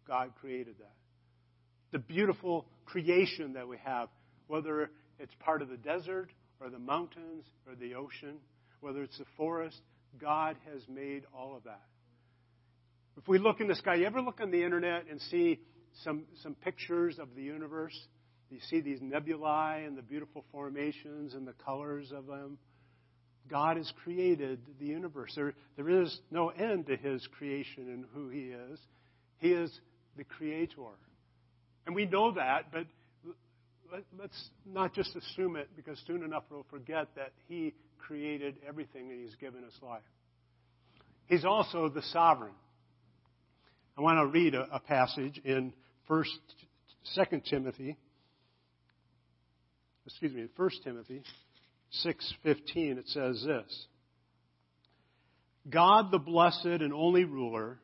God 0.07 0.33
created 0.41 0.75
that. 0.79 0.93
The 1.93 2.01
beautiful 2.01 2.67
creation 2.85 3.55
that 3.55 3.67
we 3.67 3.77
have, 3.85 4.09
whether 4.49 4.91
it's 5.19 5.35
part 5.41 5.63
of 5.63 5.69
the 5.69 5.77
desert 5.77 6.29
or 6.61 6.69
the 6.69 6.79
mountains 6.79 7.45
or 7.67 7.75
the 7.75 7.95
ocean, 7.95 8.37
whether 8.81 9.03
it's 9.03 9.19
the 9.19 9.25
forest, 9.37 9.81
God 10.21 10.57
has 10.73 10.83
made 10.89 11.23
all 11.35 11.57
of 11.57 11.65
that. 11.65 11.81
If 13.21 13.29
we 13.29 13.39
look 13.39 13.61
in 13.61 13.69
the 13.69 13.75
sky, 13.75 13.97
you 13.97 14.07
ever 14.07 14.23
look 14.23 14.41
on 14.41 14.51
the 14.51 14.65
internet 14.65 15.05
and 15.11 15.21
see 15.21 15.61
some, 16.05 16.25
some 16.43 16.55
pictures 16.55 17.19
of 17.19 17.29
the 17.37 17.43
universe? 17.43 17.95
You 18.49 18.61
see 18.71 18.81
these 18.81 19.03
nebulae 19.03 19.85
and 19.87 19.95
the 19.97 20.01
beautiful 20.01 20.43
formations 20.51 21.35
and 21.35 21.47
the 21.47 21.53
colors 21.53 22.13
of 22.17 22.27
them. 22.27 22.57
God 23.47 23.77
has 23.77 23.93
created 24.05 24.61
the 24.79 24.87
universe. 24.87 25.33
There, 25.37 25.53
there 25.77 25.91
is 26.03 26.19
no 26.31 26.49
end 26.49 26.87
to 26.87 26.97
his 26.97 27.27
creation 27.37 27.91
and 27.91 28.07
who 28.15 28.31
he 28.31 28.53
is. 28.53 28.81
He 29.37 29.49
is 29.49 29.71
the 30.17 30.25
creator. 30.25 30.81
And 31.85 31.95
we 31.95 32.07
know 32.07 32.33
that, 32.33 32.73
but 32.73 32.87
let, 33.93 34.25
us 34.25 34.49
not 34.65 34.95
just 34.95 35.15
assume 35.15 35.57
it 35.57 35.69
because 35.77 36.01
soon 36.07 36.25
enough 36.25 36.45
we'll 36.51 36.65
forget 36.71 37.09
that 37.17 37.33
he 37.49 37.75
created 37.99 38.57
everything 38.67 39.11
and 39.11 39.21
he's 39.21 39.37
given 39.37 39.63
us 39.63 39.75
life. 39.83 40.01
He's 41.27 41.45
also 41.45 41.91
the 41.91 42.03
sovereign. 42.03 42.55
I 44.01 44.03
want 44.03 44.19
to 44.19 44.33
read 44.33 44.55
a, 44.55 44.67
a 44.73 44.81
passage 44.81 45.39
in 45.45 45.75
First, 46.09 46.31
Second 47.13 47.45
Timothy. 47.45 47.99
Excuse 50.07 50.33
me, 50.33 50.47
First 50.57 50.83
Timothy 50.83 51.23
six 51.91 52.33
fifteen. 52.43 52.97
It 52.97 53.07
says 53.09 53.45
this: 53.47 53.87
God, 55.69 56.11
the 56.11 56.19
blessed 56.19 56.65
and 56.65 56.95
only 56.95 57.25
ruler, 57.25 57.79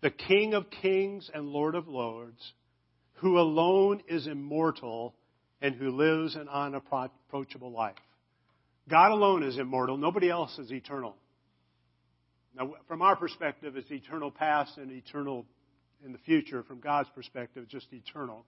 the 0.00 0.10
King 0.10 0.54
of 0.54 0.64
kings 0.82 1.30
and 1.32 1.50
Lord 1.50 1.76
of 1.76 1.86
lords, 1.86 2.52
who 3.18 3.38
alone 3.38 4.02
is 4.08 4.26
immortal 4.26 5.14
and 5.62 5.76
who 5.76 5.90
lives 5.90 6.34
an 6.34 6.48
unapproachable 6.48 7.70
life. 7.70 7.94
God 8.90 9.12
alone 9.12 9.44
is 9.44 9.56
immortal. 9.56 9.98
Nobody 9.98 10.30
else 10.30 10.58
is 10.58 10.72
eternal. 10.72 11.14
Now, 12.58 12.74
from 12.88 13.02
our 13.02 13.14
perspective, 13.14 13.76
it's 13.76 13.90
eternal 13.90 14.30
past 14.32 14.78
and 14.78 14.90
eternal 14.90 15.46
in 16.04 16.12
the 16.12 16.18
future. 16.18 16.64
From 16.64 16.80
God's 16.80 17.08
perspective, 17.14 17.68
just 17.68 17.86
eternal. 17.92 18.44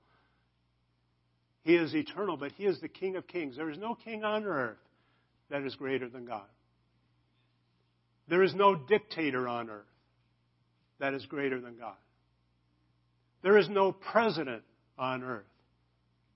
He 1.63 1.77
is 1.77 1.95
eternal, 1.95 2.37
but 2.37 2.53
He 2.53 2.65
is 2.65 2.81
the 2.81 2.89
King 2.89 3.17
of 3.17 3.27
kings. 3.27 3.57
There 3.57 3.71
is 3.71 3.79
no 3.79 3.95
king 3.95 4.25
on 4.25 4.45
earth 4.45 4.79
that 5.51 5.63
is 5.63 5.77
greater 5.77 6.09
than 6.09 6.25
God. 6.25 6.47
There 8.29 8.43
is 8.43 8.55
no 8.55 8.75
dictator 8.75 9.47
on 9.47 9.71
earth 9.71 9.85
that 10.99 11.15
is 11.15 11.25
greater 11.27 11.61
than 11.61 11.77
God. 11.77 11.97
There 13.43 13.59
is 13.59 13.69
no 13.69 13.93
president 13.93 14.63
on 14.99 15.23
earth 15.23 15.45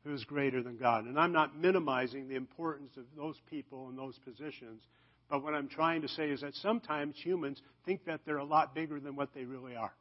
who 0.04 0.14
is 0.14 0.24
greater 0.24 0.62
than 0.62 0.76
God. 0.76 1.04
And 1.04 1.18
I'm 1.18 1.32
not 1.32 1.56
minimizing 1.56 2.28
the 2.28 2.34
importance 2.34 2.96
of 2.96 3.04
those 3.16 3.36
people 3.48 3.88
in 3.88 3.96
those 3.96 4.18
positions. 4.18 4.82
But 5.30 5.42
what 5.42 5.54
I'm 5.54 5.68
trying 5.68 6.02
to 6.02 6.08
say 6.08 6.28
is 6.30 6.42
that 6.42 6.54
sometimes 6.56 7.16
humans 7.16 7.60
think 7.84 8.04
that 8.06 8.20
they're 8.24 8.36
a 8.36 8.44
lot 8.44 8.74
bigger 8.74 9.00
than 9.00 9.16
what 9.16 9.34
they 9.34 9.44
really 9.44 9.74
are. 9.74 9.94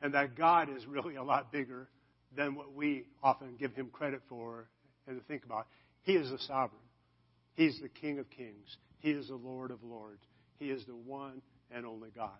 And 0.00 0.14
that 0.14 0.36
God 0.36 0.68
is 0.74 0.86
really 0.86 1.16
a 1.16 1.22
lot 1.22 1.52
bigger 1.52 1.88
than 2.36 2.54
what 2.54 2.72
we 2.72 3.04
often 3.22 3.56
give 3.58 3.74
him 3.74 3.88
credit 3.92 4.22
for 4.28 4.68
and 5.06 5.24
think 5.26 5.44
about. 5.44 5.66
He 6.02 6.12
is 6.12 6.30
the 6.30 6.38
sovereign. 6.38 6.80
He's 7.54 7.78
the 7.80 7.88
King 7.88 8.18
of 8.18 8.30
kings. 8.30 8.76
He 9.00 9.10
is 9.10 9.28
the 9.28 9.34
Lord 9.34 9.70
of 9.70 9.82
lords. 9.82 10.22
He 10.58 10.70
is 10.70 10.84
the 10.86 10.94
one 10.94 11.42
and 11.70 11.84
only 11.84 12.10
God. 12.14 12.30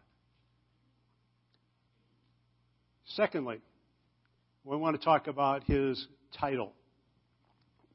Secondly, 3.17 3.61
we 4.65 4.77
want 4.77 4.99
to 4.99 5.05
talk 5.05 5.27
about 5.27 5.65
his 5.65 6.07
title. 6.39 6.73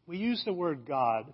We 0.07 0.17
use 0.17 0.41
the 0.43 0.53
word 0.53 0.85
God, 0.87 1.33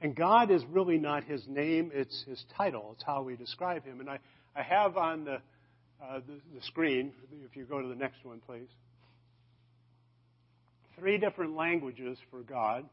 and 0.00 0.14
God 0.14 0.50
is 0.50 0.62
really 0.70 0.98
not 0.98 1.24
his 1.24 1.42
name, 1.48 1.90
it's 1.92 2.24
his 2.28 2.42
title. 2.56 2.90
It's 2.94 3.04
how 3.04 3.22
we 3.22 3.36
describe 3.36 3.84
him. 3.84 4.00
And 4.00 4.08
I, 4.08 4.18
I 4.54 4.62
have 4.62 4.96
on 4.96 5.24
the, 5.24 5.34
uh, 6.02 6.20
the, 6.26 6.40
the 6.54 6.62
screen, 6.62 7.12
if 7.44 7.56
you 7.56 7.64
go 7.64 7.82
to 7.82 7.88
the 7.88 7.96
next 7.96 8.24
one, 8.24 8.40
please, 8.46 8.68
three 10.98 11.18
different 11.18 11.56
languages 11.56 12.18
for 12.30 12.40
God. 12.40 12.84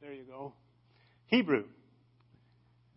There 0.00 0.12
you 0.12 0.24
go. 0.24 0.52
Hebrew. 1.26 1.64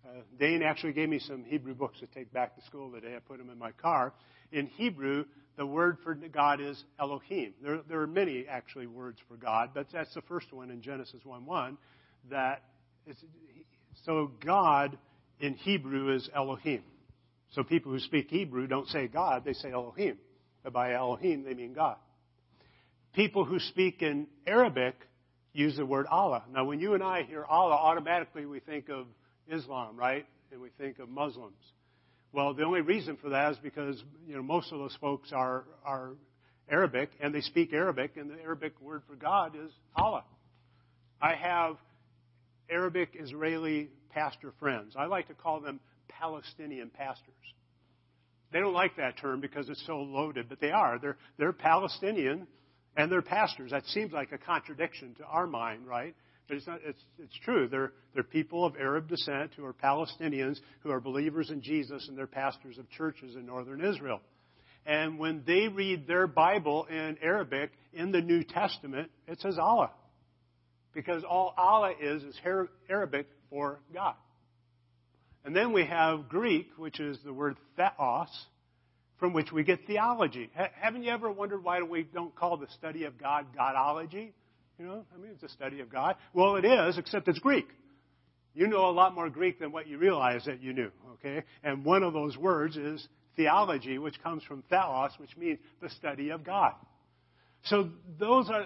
Uh, 0.05 0.21
Dane 0.39 0.61
actually 0.61 0.93
gave 0.93 1.09
me 1.09 1.19
some 1.19 1.43
Hebrew 1.43 1.73
books 1.73 1.99
to 1.99 2.05
take 2.07 2.31
back 2.31 2.55
to 2.55 2.61
school 2.65 2.91
today. 2.91 3.15
I 3.15 3.19
put 3.19 3.39
them 3.39 3.49
in 3.49 3.57
my 3.57 3.71
car. 3.71 4.13
In 4.51 4.67
Hebrew, 4.67 5.25
the 5.57 5.65
word 5.65 5.97
for 6.03 6.13
God 6.15 6.61
is 6.61 6.81
Elohim. 6.99 7.53
There, 7.61 7.81
there 7.89 8.01
are 8.01 8.07
many 8.07 8.45
actually 8.47 8.87
words 8.87 9.17
for 9.27 9.35
God, 9.35 9.71
but 9.73 9.87
that's 9.91 10.13
the 10.13 10.21
first 10.21 10.53
one 10.53 10.69
in 10.69 10.81
Genesis 10.81 11.21
1:1. 11.25 11.77
That 12.29 12.61
so 14.05 14.31
God 14.43 14.97
in 15.39 15.53
Hebrew 15.53 16.15
is 16.15 16.29
Elohim. 16.33 16.83
So 17.51 17.63
people 17.63 17.91
who 17.91 17.99
speak 17.99 18.29
Hebrew 18.29 18.67
don't 18.67 18.87
say 18.87 19.07
God, 19.07 19.43
they 19.45 19.53
say 19.53 19.71
Elohim. 19.71 20.17
But 20.63 20.73
by 20.73 20.93
Elohim, 20.93 21.43
they 21.43 21.53
mean 21.53 21.73
God. 21.73 21.97
People 23.13 23.45
who 23.45 23.59
speak 23.59 24.01
in 24.01 24.27
Arabic 24.45 24.95
use 25.53 25.77
the 25.77 25.85
word 25.85 26.05
Allah. 26.07 26.43
Now, 26.51 26.65
when 26.65 26.79
you 26.79 26.93
and 26.93 27.03
I 27.03 27.23
hear 27.23 27.43
Allah, 27.45 27.75
automatically 27.75 28.45
we 28.45 28.59
think 28.59 28.89
of 28.89 29.07
Islam, 29.47 29.97
right? 29.97 30.25
And 30.51 30.61
we 30.61 30.69
think 30.77 30.99
of 30.99 31.09
Muslims. 31.09 31.57
Well, 32.31 32.53
the 32.53 32.63
only 32.63 32.81
reason 32.81 33.17
for 33.17 33.29
that 33.29 33.53
is 33.53 33.57
because 33.63 34.01
you 34.27 34.35
know 34.35 34.43
most 34.43 34.71
of 34.71 34.79
those 34.79 34.95
folks 34.99 35.31
are 35.31 35.63
are 35.85 36.11
Arabic 36.69 37.09
and 37.19 37.33
they 37.33 37.41
speak 37.41 37.73
Arabic, 37.73 38.17
and 38.17 38.29
the 38.29 38.41
Arabic 38.41 38.79
word 38.81 39.01
for 39.07 39.15
God 39.15 39.55
is 39.55 39.71
Allah. 39.95 40.23
I 41.21 41.33
have 41.33 41.77
Arabic 42.69 43.09
Israeli 43.13 43.89
pastor 44.09 44.53
friends. 44.59 44.95
I 44.97 45.05
like 45.05 45.27
to 45.27 45.33
call 45.33 45.59
them 45.59 45.79
Palestinian 46.07 46.89
pastors. 46.89 47.33
They 48.51 48.59
don't 48.59 48.73
like 48.73 48.95
that 48.97 49.17
term 49.17 49.41
because 49.41 49.69
it's 49.69 49.83
so 49.85 49.97
loaded, 49.97 50.47
but 50.49 50.59
they 50.61 50.71
are. 50.71 50.99
They're 50.99 51.17
they're 51.37 51.53
Palestinian 51.53 52.47
and 52.95 53.11
they're 53.11 53.21
pastors. 53.21 53.71
That 53.71 53.85
seems 53.87 54.11
like 54.11 54.31
a 54.31 54.37
contradiction 54.37 55.15
to 55.15 55.23
our 55.25 55.47
mind, 55.47 55.85
right? 55.85 56.15
But 56.47 56.57
it's, 56.57 56.67
not, 56.67 56.79
it's, 56.83 57.03
it's 57.19 57.37
true. 57.43 57.67
They're, 57.67 57.91
they're 58.13 58.23
people 58.23 58.65
of 58.65 58.75
Arab 58.77 59.09
descent 59.09 59.51
who 59.55 59.65
are 59.65 59.73
Palestinians 59.73 60.57
who 60.79 60.91
are 60.91 60.99
believers 60.99 61.49
in 61.51 61.61
Jesus 61.61 62.07
and 62.07 62.17
they're 62.17 62.25
pastors 62.25 62.77
of 62.77 62.89
churches 62.89 63.35
in 63.35 63.45
northern 63.45 63.83
Israel. 63.83 64.21
And 64.85 65.19
when 65.19 65.43
they 65.45 65.67
read 65.67 66.07
their 66.07 66.27
Bible 66.27 66.85
in 66.89 67.17
Arabic 67.21 67.71
in 67.93 68.13
the 68.13 68.21
New 68.21 68.43
Testament, 68.43 69.11
it 69.27 69.41
says 69.41 69.57
Allah. 69.59 69.91
Because 70.97 71.23
all 71.23 71.53
Allah 71.59 71.93
is 72.01 72.23
is 72.23 72.35
Arabic 72.89 73.27
for 73.51 73.79
God. 73.93 74.15
And 75.45 75.55
then 75.55 75.71
we 75.71 75.85
have 75.85 76.27
Greek, 76.27 76.69
which 76.75 76.99
is 76.99 77.19
the 77.23 77.31
word 77.31 77.55
theos, 77.75 78.29
from 79.19 79.31
which 79.31 79.51
we 79.51 79.63
get 79.63 79.85
theology. 79.85 80.49
haven't 80.81 81.03
you 81.03 81.11
ever 81.11 81.31
wondered 81.31 81.63
why 81.63 81.83
we 81.83 82.01
don't 82.01 82.35
call 82.35 82.57
the 82.57 82.65
study 82.79 83.03
of 83.03 83.15
God 83.19 83.45
Godology? 83.55 84.31
You 84.79 84.85
know, 84.85 85.05
I 85.13 85.21
mean, 85.21 85.29
it's 85.35 85.43
a 85.43 85.49
study 85.49 85.81
of 85.81 85.91
God. 85.91 86.15
Well, 86.33 86.55
it 86.55 86.65
is, 86.65 86.97
except 86.97 87.27
it's 87.27 87.37
Greek. 87.37 87.67
You 88.55 88.65
know 88.65 88.89
a 88.89 88.91
lot 88.91 89.13
more 89.13 89.29
Greek 89.29 89.59
than 89.59 89.71
what 89.71 89.85
you 89.85 89.99
realize 89.99 90.45
that 90.45 90.63
you 90.63 90.73
knew, 90.73 90.89
okay? 91.13 91.43
And 91.63 91.85
one 91.85 92.01
of 92.01 92.13
those 92.13 92.35
words 92.35 92.75
is 92.75 93.07
theology, 93.35 93.99
which 93.99 94.19
comes 94.23 94.41
from 94.45 94.63
theos, 94.67 95.11
which 95.19 95.37
means 95.37 95.59
the 95.79 95.91
study 95.91 96.31
of 96.31 96.43
God. 96.43 96.73
So 97.65 97.89
those 98.19 98.49
are 98.49 98.65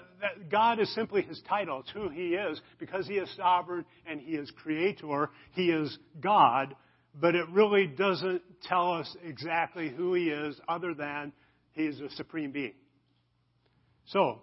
God 0.49 0.79
is 0.79 0.93
simply 0.93 1.23
his 1.23 1.41
title. 1.49 1.79
It's 1.79 1.89
who 1.91 2.09
he 2.09 2.35
is 2.35 2.61
because 2.79 3.07
he 3.07 3.15
is 3.15 3.29
sovereign 3.35 3.85
and 4.05 4.19
he 4.21 4.33
is 4.33 4.51
creator. 4.51 5.29
He 5.53 5.71
is 5.71 5.97
God, 6.19 6.75
but 7.19 7.35
it 7.35 7.49
really 7.49 7.87
doesn't 7.87 8.41
tell 8.63 8.93
us 8.93 9.15
exactly 9.23 9.89
who 9.89 10.13
he 10.13 10.29
is 10.29 10.59
other 10.67 10.93
than 10.93 11.33
he 11.73 11.83
is 11.83 11.99
a 11.99 12.09
supreme 12.11 12.51
being. 12.51 12.73
So, 14.07 14.41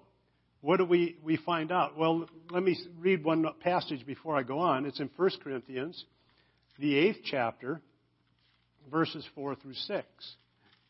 what 0.61 0.78
do 0.78 0.85
we, 0.85 1.17
we 1.23 1.37
find 1.37 1.71
out? 1.71 1.97
Well, 1.97 2.26
let 2.50 2.62
me 2.62 2.76
read 2.99 3.25
one 3.25 3.47
passage 3.61 4.05
before 4.05 4.37
I 4.37 4.43
go 4.43 4.59
on. 4.59 4.87
It's 4.87 4.99
in 4.99 5.09
1 5.14 5.31
Corinthians, 5.43 6.05
the 6.78 6.97
eighth 6.97 7.21
chapter, 7.25 7.81
verses 8.90 9.25
4 9.35 9.55
through 9.57 9.75
6. 9.75 10.07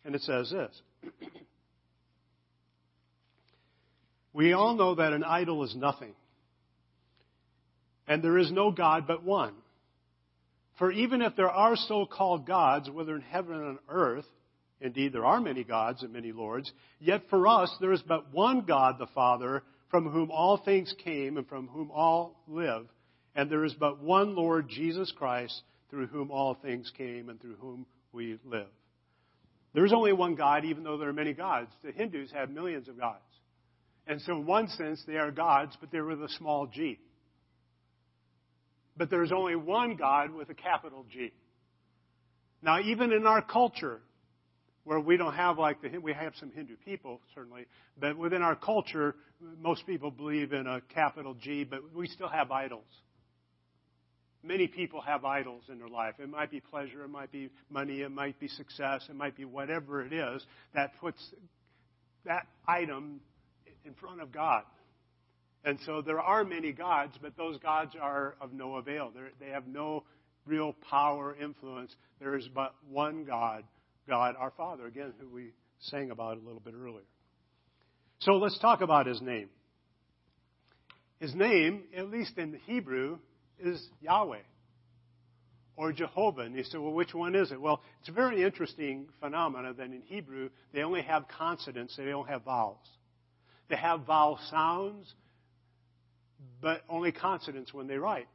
And 0.05 0.15
it 0.15 0.23
says 0.23 0.51
this 0.51 0.83
We 4.33 4.53
all 4.53 4.75
know 4.75 4.95
that 4.97 5.13
an 5.13 5.25
idol 5.25 5.65
is 5.65 5.75
nothing, 5.75 6.15
and 8.07 8.23
there 8.23 8.39
is 8.39 8.53
no 8.53 8.71
God 8.71 9.07
but 9.07 9.25
one. 9.25 9.55
For 10.79 10.93
even 10.93 11.23
if 11.23 11.35
there 11.35 11.51
are 11.51 11.75
so 11.75 12.07
called 12.07 12.47
gods, 12.47 12.89
whether 12.89 13.17
in 13.17 13.23
heaven 13.23 13.55
and 13.55 13.65
on 13.65 13.79
earth, 13.89 14.27
Indeed, 14.81 15.13
there 15.13 15.25
are 15.25 15.41
many 15.41 15.65
gods 15.65 16.03
and 16.03 16.13
many 16.13 16.33
lords. 16.33 16.73
Yet 17.01 17.23
for 17.31 17.49
us, 17.49 17.75
there 17.81 17.93
is 17.93 18.03
but 18.03 18.33
one 18.33 18.63
God, 18.63 18.97
the 18.99 19.09
Father, 19.09 19.63
from 19.91 20.09
whom 20.09 20.31
all 20.31 20.59
things 20.59 20.95
came 21.03 21.37
and 21.37 21.49
from 21.49 21.67
whom 21.69 21.91
all 21.91 22.45
live. 22.47 22.87
And 23.35 23.51
there 23.51 23.65
is 23.65 23.75
but 23.75 24.01
one 24.01 24.37
Lord, 24.37 24.69
Jesus 24.69 25.13
Christ, 25.17 25.63
through 25.91 26.07
whom 26.07 26.31
all 26.31 26.55
things 26.55 26.93
came 26.97 27.29
and 27.29 27.41
through 27.41 27.57
whom 27.57 27.87
we 28.13 28.39
live. 28.45 28.69
There 29.75 29.85
is 29.85 29.93
only 29.93 30.13
one 30.13 30.35
God, 30.35 30.65
even 30.65 30.85
though 30.85 30.97
there 30.97 31.09
are 31.09 31.15
many 31.15 31.33
gods. 31.33 31.71
The 31.83 31.93
Hindus 31.93 32.31
have 32.33 32.51
millions 32.51 32.89
of 32.89 32.99
gods. 32.99 33.23
And 34.09 34.23
so, 34.23 34.33
in 34.33 34.47
one 34.47 34.69
sense, 34.69 35.03
they 35.07 35.17
are 35.17 35.31
gods, 35.31 35.77
but 35.81 35.93
they're 35.93 36.05
with 36.05 36.23
a 36.23 36.31
small 36.31 36.67
g. 36.67 36.99
But 38.97 39.11
there's 39.11 39.31
only 39.31 39.55
one 39.55 39.95
God 39.97 40.33
with 40.33 40.51
a 40.51 40.55
capital 40.55 41.07
G. 41.13 41.33
Now, 42.61 42.81
even 42.81 43.13
in 43.13 43.27
our 43.27 43.41
culture, 43.41 44.01
where 44.83 44.99
we 44.99 45.17
don't 45.17 45.35
have 45.35 45.59
like 45.59 45.81
the 45.83 45.99
we 45.99 46.13
have 46.13 46.33
some 46.41 46.51
Hindu 46.51 46.75
people 46.85 47.21
certainly, 47.35 47.67
but 48.01 48.19
within 48.19 48.43
our 48.43 48.57
culture, 48.57 49.15
most 49.61 49.87
people 49.87 50.11
believe 50.11 50.53
in 50.53 50.67
a 50.67 50.81
capital 50.93 51.35
G, 51.35 51.63
but 51.63 51.81
we 51.95 52.09
still 52.09 52.29
have 52.29 52.51
idols. 52.51 52.89
Many 54.43 54.67
people 54.67 55.01
have 55.03 55.25
idols 55.25 55.65
in 55.69 55.79
their 55.79 55.89
life. 55.89 56.15
It 56.19 56.29
might 56.29 56.51
be 56.51 56.61
pleasure, 56.61 57.05
it 57.05 57.11
might 57.11 57.31
be 57.31 57.51
money, 57.71 58.01
it 58.01 58.11
might 58.11 58.41
be 58.41 58.49
success, 58.49 59.07
it 59.09 59.15
might 59.15 59.37
be 59.37 59.45
whatever 59.45 60.03
it 60.05 60.13
is 60.13 60.45
that 60.75 60.99
puts 61.01 61.23
that 62.25 62.47
item 62.67 63.21
in 63.89 63.95
front 63.95 64.21
of 64.21 64.31
God. 64.31 64.63
And 65.65 65.79
so 65.85 66.03
there 66.03 66.21
are 66.21 66.45
many 66.45 66.73
gods, 66.73 67.15
but 67.21 67.37
those 67.37 67.59
gods 67.59 67.97
are 68.01 68.37
of 68.41 68.53
no 68.53 68.77
avail. 68.77 69.11
They're, 69.13 69.31
they 69.41 69.49
have 69.49 69.67
no 69.67 70.05
real 70.47 70.75
power, 70.89 71.35
influence. 71.35 71.95
There 72.21 72.37
is 72.37 72.47
but 72.55 72.75
one 72.89 73.25
God 73.25 73.65
God 74.09 74.37
our 74.39 74.51
Father, 74.57 74.87
again, 74.87 75.13
who 75.21 75.29
we 75.29 75.53
sang 75.81 76.11
about 76.11 76.39
a 76.39 76.41
little 76.41 76.61
bit 76.61 76.75
earlier. 76.75 77.05
So 78.21 78.33
let's 78.33 78.59
talk 78.59 78.81
about 78.81 79.07
his 79.07 79.21
name. 79.21 79.51
His 81.21 81.35
name, 81.35 81.85
at 81.97 82.09
least 82.09 82.39
in 82.39 82.59
Hebrew, 82.65 83.19
is 83.61 83.85
Yahweh 84.01 84.39
or 85.77 85.93
Jehovah. 85.93 86.43
And 86.43 86.57
you 86.57 86.65
say, 86.65 86.79
well, 86.79 86.93
which 86.93 87.13
one 87.13 87.35
is 87.35 87.53
it? 87.53 87.61
Well, 87.61 87.83
it's 88.01 88.09
a 88.09 88.13
very 88.13 88.43
interesting 88.43 89.09
phenomenon 89.21 89.75
that 89.77 89.85
in 89.85 90.03
Hebrew, 90.07 90.49
they 90.73 90.83
only 90.83 91.03
have 91.03 91.27
consonants, 91.29 91.97
they 91.97 92.07
don't 92.07 92.29
have 92.29 92.45
vowels. 92.45 92.87
They 93.69 93.77
have 93.77 94.07
vowel 94.07 94.39
sounds, 94.51 95.13
but 96.61 96.83
only 96.89 97.13
consonants 97.13 97.73
when 97.73 97.87
they 97.87 97.97
write. 97.99 98.29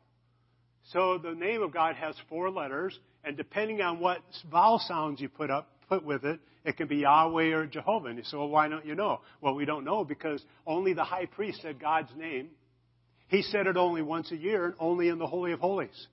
So 0.92 1.18
the 1.18 1.34
name 1.34 1.62
of 1.62 1.74
God 1.74 1.96
has 1.96 2.16
four 2.30 2.50
letters, 2.50 2.98
and 3.24 3.38
depending 3.38 3.82
on 3.82 4.00
what 4.00 4.20
vowel 4.52 4.80
sounds 4.80 5.22
you 5.22 5.30
put 5.30 5.50
up, 5.50 5.70
put 5.88 6.06
with 6.06 6.26
it, 6.26 6.40
it 6.66 6.78
can 6.78 6.88
be 6.88 6.98
Yahweh 6.98 7.54
or 7.54 7.66
Jehovah. 7.66 8.08
And 8.08 8.18
you 8.18 8.24
say, 8.24 8.38
well, 8.38 8.50
why 8.50 8.68
don't 8.68 8.86
you 8.86 8.96
know? 8.96 9.22
Well, 9.42 9.56
we 9.56 9.66
don't 9.66 9.86
know 9.86 10.04
because 10.04 10.44
only 10.66 10.94
the 10.94 11.04
high 11.04 11.26
priest 11.26 11.62
said 11.62 11.80
God's 11.80 12.12
name. 12.18 12.50
He 13.28 13.42
said 13.42 13.68
it 13.68 13.78
only 13.78 14.02
once 14.02 14.32
a 14.32 14.38
year 14.38 14.66
and 14.66 14.74
only 14.80 15.10
in 15.10 15.20
the 15.20 15.28
Holy 15.28 15.52
of 15.52 15.60
Holies. 15.60 16.08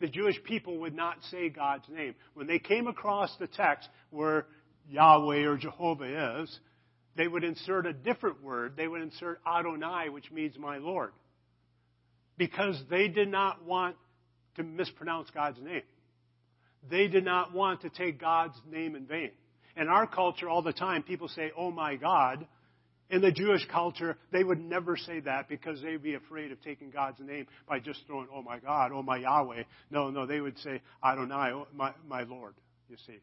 The 0.00 0.08
Jewish 0.08 0.42
people 0.44 0.78
would 0.80 0.94
not 0.94 1.16
say 1.30 1.48
God's 1.48 1.88
name. 1.88 2.14
When 2.34 2.46
they 2.46 2.58
came 2.58 2.86
across 2.86 3.34
the 3.38 3.46
text 3.46 3.88
where 4.10 4.46
Yahweh 4.88 5.44
or 5.46 5.56
Jehovah 5.56 6.42
is, 6.42 6.60
they 7.16 7.26
would 7.26 7.44
insert 7.44 7.86
a 7.86 7.92
different 7.92 8.42
word. 8.42 8.74
They 8.76 8.86
would 8.86 9.02
insert 9.02 9.40
Adonai, 9.46 10.10
which 10.10 10.30
means 10.30 10.58
my 10.58 10.78
Lord. 10.78 11.12
Because 12.36 12.80
they 12.90 13.08
did 13.08 13.28
not 13.28 13.64
want 13.64 13.96
to 14.56 14.62
mispronounce 14.62 15.28
God's 15.32 15.58
name. 15.60 15.82
They 16.90 17.08
did 17.08 17.24
not 17.24 17.54
want 17.54 17.82
to 17.82 17.90
take 17.90 18.20
God's 18.20 18.56
name 18.70 18.94
in 18.94 19.06
vain. 19.06 19.30
In 19.76 19.88
our 19.88 20.06
culture, 20.06 20.48
all 20.48 20.62
the 20.62 20.72
time, 20.72 21.02
people 21.02 21.28
say, 21.28 21.52
Oh 21.56 21.70
my 21.70 21.96
God. 21.96 22.46
In 23.08 23.20
the 23.20 23.30
Jewish 23.30 23.64
culture, 23.70 24.16
they 24.32 24.42
would 24.42 24.58
never 24.58 24.96
say 24.96 25.20
that 25.20 25.48
because 25.48 25.80
they'd 25.80 26.02
be 26.02 26.14
afraid 26.14 26.50
of 26.50 26.60
taking 26.62 26.90
God's 26.90 27.20
name 27.20 27.46
by 27.68 27.78
just 27.78 28.00
throwing, 28.06 28.26
Oh 28.34 28.42
my 28.42 28.58
God, 28.58 28.90
Oh 28.92 29.02
my 29.02 29.18
Yahweh. 29.18 29.62
No, 29.90 30.10
no, 30.10 30.26
they 30.26 30.40
would 30.40 30.58
say, 30.58 30.82
Adonai, 31.04 31.52
oh, 31.52 31.68
my, 31.72 31.92
my 32.08 32.22
Lord, 32.24 32.54
you 32.88 32.96
see. 33.06 33.18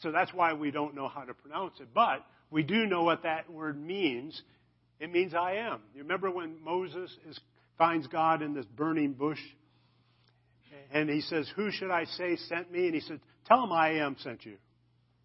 So 0.00 0.12
that's 0.12 0.32
why 0.32 0.52
we 0.52 0.70
don't 0.70 0.94
know 0.94 1.08
how 1.08 1.24
to 1.24 1.34
pronounce 1.34 1.80
it. 1.80 1.88
But 1.94 2.24
we 2.50 2.62
do 2.62 2.86
know 2.86 3.02
what 3.02 3.22
that 3.24 3.50
word 3.50 3.80
means. 3.80 4.40
It 5.00 5.12
means 5.12 5.34
I 5.34 5.54
am. 5.54 5.80
You 5.94 6.02
remember 6.02 6.30
when 6.30 6.62
Moses 6.62 7.14
is, 7.28 7.38
finds 7.76 8.06
God 8.06 8.42
in 8.42 8.54
this 8.54 8.66
burning 8.66 9.12
bush? 9.12 9.40
And 10.92 11.10
he 11.10 11.20
says, 11.20 11.50
Who 11.56 11.70
should 11.70 11.90
I 11.90 12.04
say 12.04 12.36
sent 12.48 12.70
me? 12.70 12.86
And 12.86 12.94
he 12.94 13.00
said, 13.00 13.20
Tell 13.46 13.62
him 13.64 13.72
I 13.72 13.98
am 13.98 14.16
sent 14.20 14.44
you. 14.44 14.56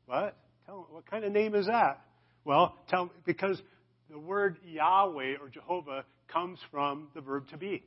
What? 0.05 0.35
Tell 0.65 0.79
him, 0.79 0.85
what 0.89 1.09
kind 1.09 1.23
of 1.23 1.31
name 1.31 1.55
is 1.55 1.67
that? 1.67 2.01
Well, 2.43 2.75
tell 2.89 3.11
because 3.25 3.61
the 4.09 4.19
word 4.19 4.57
Yahweh 4.65 5.35
or 5.41 5.49
Jehovah 5.49 6.05
comes 6.27 6.59
from 6.71 7.09
the 7.13 7.21
verb 7.21 7.47
to 7.49 7.57
be. 7.57 7.83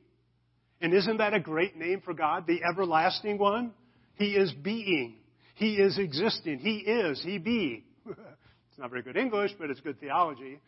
And 0.81 0.93
isn't 0.93 1.17
that 1.17 1.33
a 1.33 1.39
great 1.39 1.77
name 1.77 2.01
for 2.01 2.13
God, 2.13 2.47
the 2.47 2.61
everlasting 2.69 3.37
one? 3.37 3.71
He 4.15 4.31
is 4.35 4.51
being. 4.51 5.17
He 5.55 5.75
is 5.75 5.97
existing. 5.97 6.59
He 6.59 6.77
is. 6.77 7.21
He 7.23 7.37
be. 7.37 7.85
It's 8.75 8.81
not 8.81 8.89
very 8.89 9.03
good 9.03 9.15
English, 9.15 9.51
but 9.57 9.69
it's 9.69 9.79
good 9.79 10.01
theology. 10.01 10.59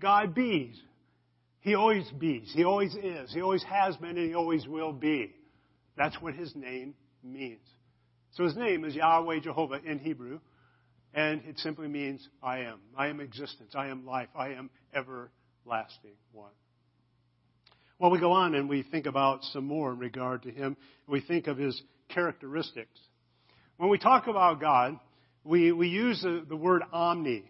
God 0.00 0.34
bees. 0.34 0.76
He 1.60 1.76
always 1.76 2.10
bees. 2.18 2.50
He 2.52 2.64
always 2.64 2.92
is. 2.96 3.32
He 3.32 3.40
always 3.40 3.62
has 3.62 3.96
been 3.98 4.18
and 4.18 4.26
he 4.26 4.34
always 4.34 4.66
will 4.66 4.92
be. 4.92 5.32
That's 5.96 6.20
what 6.20 6.34
his 6.34 6.52
name 6.56 6.94
means. 7.22 7.60
So 8.32 8.42
his 8.42 8.56
name 8.56 8.84
is 8.84 8.96
Yahweh 8.96 9.38
Jehovah 9.38 9.78
in 9.84 10.00
Hebrew, 10.00 10.40
and 11.14 11.40
it 11.46 11.60
simply 11.60 11.86
means 11.86 12.28
I 12.42 12.62
am. 12.62 12.80
I 12.96 13.06
am 13.06 13.20
existence. 13.20 13.74
I 13.76 13.86
am 13.86 14.04
life. 14.04 14.28
I 14.34 14.54
am 14.54 14.70
everlasting 14.92 16.16
one. 16.32 16.50
Well, 18.00 18.10
we 18.10 18.18
go 18.18 18.32
on 18.32 18.56
and 18.56 18.68
we 18.68 18.82
think 18.82 19.06
about 19.06 19.44
some 19.52 19.66
more 19.66 19.92
in 19.92 20.00
regard 20.00 20.42
to 20.42 20.50
him. 20.50 20.76
We 21.06 21.20
think 21.20 21.46
of 21.46 21.58
his 21.58 21.80
characteristics. 22.08 22.98
When 23.76 23.88
we 23.88 23.98
talk 23.98 24.26
about 24.26 24.60
God, 24.60 24.98
we, 25.44 25.72
we 25.72 25.88
use 25.88 26.20
the, 26.22 26.44
the 26.48 26.56
word 26.56 26.82
omni. 26.92 27.44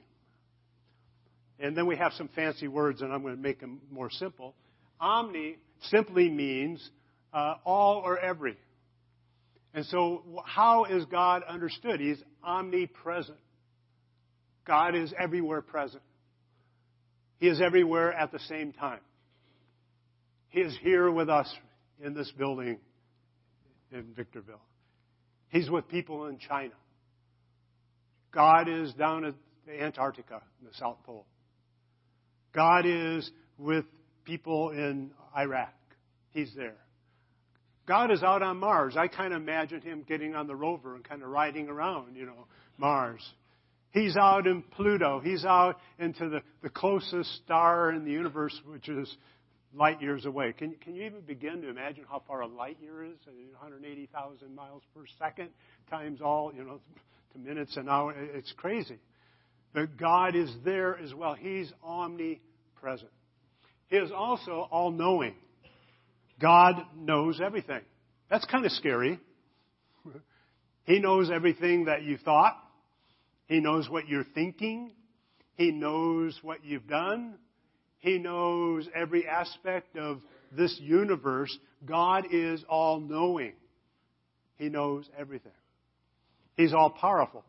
And 1.59 1.77
then 1.77 1.87
we 1.87 1.97
have 1.97 2.13
some 2.13 2.29
fancy 2.35 2.69
words, 2.69 3.03
and 3.03 3.13
I'm 3.13 3.23
going 3.23 3.35
to 3.35 3.43
make 3.43 3.61
them 3.61 3.81
more 3.91 4.11
simple. 4.11 4.55
Omni 5.01 5.57
simply 5.91 6.29
means 6.29 6.89
uh, 7.33 7.55
all 7.65 7.97
or 8.05 8.19
every. 8.19 8.57
And 9.75 9.85
so, 9.87 10.23
how 10.45 10.85
is 10.85 11.05
God 11.07 11.43
understood? 11.49 12.01
He's 12.01 12.23
omnipresent. 12.43 13.39
God 14.67 14.95
is 14.95 15.13
everywhere 15.19 15.63
present. 15.63 16.03
He 17.39 17.49
is 17.49 17.61
everywhere 17.61 18.13
at 18.13 18.33
the 18.33 18.39
same 18.41 18.73
time. 18.73 19.01
He 20.51 20.61
is 20.61 20.77
here 20.83 21.11
with 21.11 21.29
us 21.29 21.53
in 22.03 22.15
this 22.15 22.31
building 22.37 22.79
in 23.93 24.05
Victorville. 24.17 24.63
He's 25.51 25.71
with 25.71 25.89
people 25.89 26.27
in 26.27 26.39
China. 26.39 26.75
God 28.33 28.69
is 28.69 28.93
down 28.95 29.25
at 29.25 29.35
Antarctica, 29.81 30.43
in 30.61 30.67
the 30.67 30.75
South 30.75 30.99
Pole. 31.05 31.27
God 32.55 32.87
is 32.87 33.31
with 33.59 33.85
people 34.25 34.71
in 34.71 35.11
Iraq. 35.37 35.75
He's 36.31 36.53
there. 36.57 36.77
God 37.87 38.11
is 38.11 38.23
out 38.23 38.43
on 38.43 38.59
Mars. 38.59 38.97
I 38.97 39.09
kind 39.09 39.33
of 39.33 39.41
imagine 39.41 39.81
him 39.81 40.05
getting 40.07 40.35
on 40.35 40.47
the 40.47 40.55
rover 40.55 40.95
and 40.95 41.03
kind 41.03 41.23
of 41.23 41.31
riding 41.31 41.69
around, 41.69 42.17
you 42.17 42.27
know, 42.27 42.47
Mars. 42.77 43.27
He's 43.93 44.17
out 44.17 44.47
in 44.47 44.63
Pluto. 44.63 45.21
He's 45.21 45.45
out 45.45 45.77
into 45.99 46.29
the, 46.29 46.41
the 46.63 46.69
closest 46.69 47.35
star 47.37 47.91
in 47.93 48.05
the 48.05 48.11
universe, 48.11 48.59
which 48.67 48.89
is 48.89 49.17
light 49.75 50.03
years 50.03 50.27
away. 50.27 50.53
Can, 50.53 50.75
can 50.83 50.95
you 50.95 51.05
even 51.05 51.23
begin 51.23 51.63
to 51.63 51.71
imagine 51.71 52.05
how 52.09 52.23
far 52.27 52.43
a 52.43 52.47
light 52.47 52.77
year 52.83 53.05
is? 53.05 53.17
180,000 53.27 54.55
miles 54.55 54.83
per 54.95 55.05
second 55.19 55.49
times 55.91 56.21
all, 56.21 56.53
you 56.55 56.65
know, 56.65 56.81
to 57.33 57.39
minutes 57.39 57.77
and 57.77 57.89
hours. 57.89 58.17
It's 58.35 58.53
crazy. 58.57 58.99
But 59.73 59.97
God 59.97 60.35
is 60.35 60.51
there 60.65 60.99
as 60.99 61.15
well. 61.15 61.35
He's 61.35 61.73
omnipresent. 61.85 63.11
He 63.89 63.97
is 63.97 64.11
also 64.11 64.69
all 64.71 64.91
knowing. 64.91 65.35
God 66.41 66.77
knows 66.97 67.41
everything. 67.41 67.81
That's 68.31 68.45
kind 68.47 68.65
of 68.65 68.73
scary. 68.73 69.19
he 70.85 70.99
knows 70.99 71.31
everything 71.31 71.87
that 71.87 72.03
you 72.03 72.19
thought. 72.19 72.57
He 73.47 73.61
knows 73.61 73.89
what 73.89 74.09
you're 74.09 74.27
thinking. 74.35 74.93
He 75.57 75.73
knows 75.73 76.39
what 76.43 76.65
you've 76.65 76.87
done. 76.87 77.35
He 77.99 78.19
knows 78.19 78.89
every 78.95 79.27
aspect 79.27 79.97
of 79.97 80.21
this 80.53 80.79
universe. 80.81 81.57
God 81.85 82.27
is 82.31 82.63
all 82.69 83.01
knowing. 83.01 83.55
He 84.57 84.69
knows 84.69 85.09
everything. 85.19 85.53
He's 86.59 86.75
all 86.75 86.91
powerful. 86.91 87.45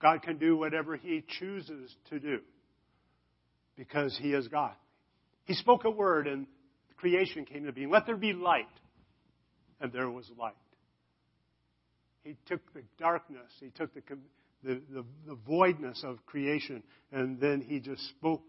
God 0.00 0.22
can 0.22 0.38
do 0.38 0.56
whatever 0.56 0.96
He 0.96 1.24
chooses 1.40 1.94
to 2.10 2.20
do 2.20 2.38
because 3.76 4.16
He 4.22 4.32
is 4.32 4.46
God. 4.46 4.74
He 5.44 5.54
spoke 5.54 5.84
a 5.84 5.90
word 5.90 6.28
and 6.28 6.46
creation 6.96 7.44
came 7.44 7.64
to 7.64 7.72
being. 7.72 7.90
Let 7.90 8.06
there 8.06 8.16
be 8.16 8.32
light. 8.32 8.66
And 9.80 9.92
there 9.92 10.08
was 10.08 10.30
light. 10.38 10.54
He 12.22 12.36
took 12.46 12.60
the 12.72 12.84
darkness, 13.00 13.50
He 13.58 13.70
took 13.70 13.92
the, 13.94 14.02
the, 14.62 14.80
the, 14.88 15.04
the 15.26 15.34
voidness 15.44 16.04
of 16.06 16.24
creation, 16.24 16.84
and 17.10 17.40
then 17.40 17.60
He 17.60 17.80
just 17.80 18.00
spoke 18.10 18.44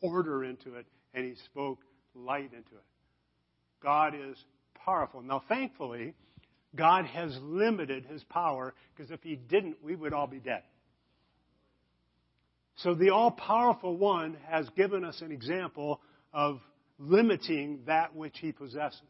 order 0.00 0.44
into 0.44 0.76
it, 0.76 0.86
and 1.12 1.24
He 1.24 1.34
spoke 1.46 1.80
light 2.14 2.52
into 2.52 2.76
it. 2.76 2.84
God 3.82 4.14
is 4.14 4.36
powerful. 4.84 5.22
Now, 5.22 5.42
thankfully, 5.48 6.14
God 6.76 7.06
has 7.06 7.36
limited 7.42 8.06
His 8.06 8.22
power 8.24 8.74
because 8.94 9.10
if 9.10 9.22
He 9.22 9.36
didn't, 9.36 9.82
we 9.82 9.96
would 9.96 10.12
all 10.12 10.26
be 10.26 10.38
dead. 10.38 10.62
So 12.76 12.94
the 12.94 13.10
all 13.10 13.30
powerful 13.30 13.96
one 13.96 14.36
has 14.48 14.68
given 14.76 15.04
us 15.04 15.22
an 15.22 15.32
example 15.32 16.00
of 16.32 16.60
limiting 16.98 17.80
that 17.86 18.14
which 18.14 18.36
he 18.38 18.52
possesses. 18.52 19.00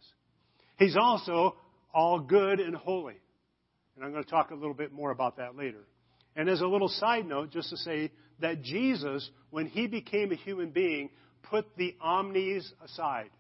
He's 0.79 0.97
also 0.97 1.57
all 1.93 2.21
good 2.21 2.61
and 2.61 2.77
holy. 2.77 3.17
And 3.97 4.05
I'm 4.05 4.13
going 4.13 4.23
to 4.23 4.31
talk 4.31 4.51
a 4.51 4.55
little 4.55 4.75
bit 4.75 4.93
more 4.93 5.11
about 5.11 5.39
that 5.39 5.57
later. 5.57 5.85
And 6.37 6.49
as 6.49 6.61
a 6.61 6.67
little 6.67 6.89
side 6.89 7.27
note, 7.27 7.51
just 7.51 7.71
to 7.71 7.77
say 7.79 8.13
that 8.41 8.63
Jesus, 8.63 9.29
when 9.51 9.67
he 9.67 9.87
became 9.87 10.31
a 10.31 10.37
human 10.37 10.71
being, 10.71 11.11
put 11.45 11.65
the 11.77 11.97
omnis 12.01 12.71
aside. 12.85 13.31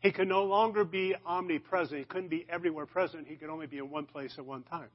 He 0.00 0.12
could 0.12 0.28
no 0.28 0.44
longer 0.44 0.84
be 0.84 1.14
omnipresent. 1.26 1.98
He 1.98 2.04
couldn't 2.04 2.30
be 2.30 2.46
everywhere 2.48 2.86
present. 2.86 3.28
He 3.28 3.36
could 3.36 3.50
only 3.50 3.66
be 3.66 3.78
in 3.78 3.90
one 3.90 4.06
place 4.06 4.34
at 4.38 4.44
one 4.44 4.62
time. 4.62 4.88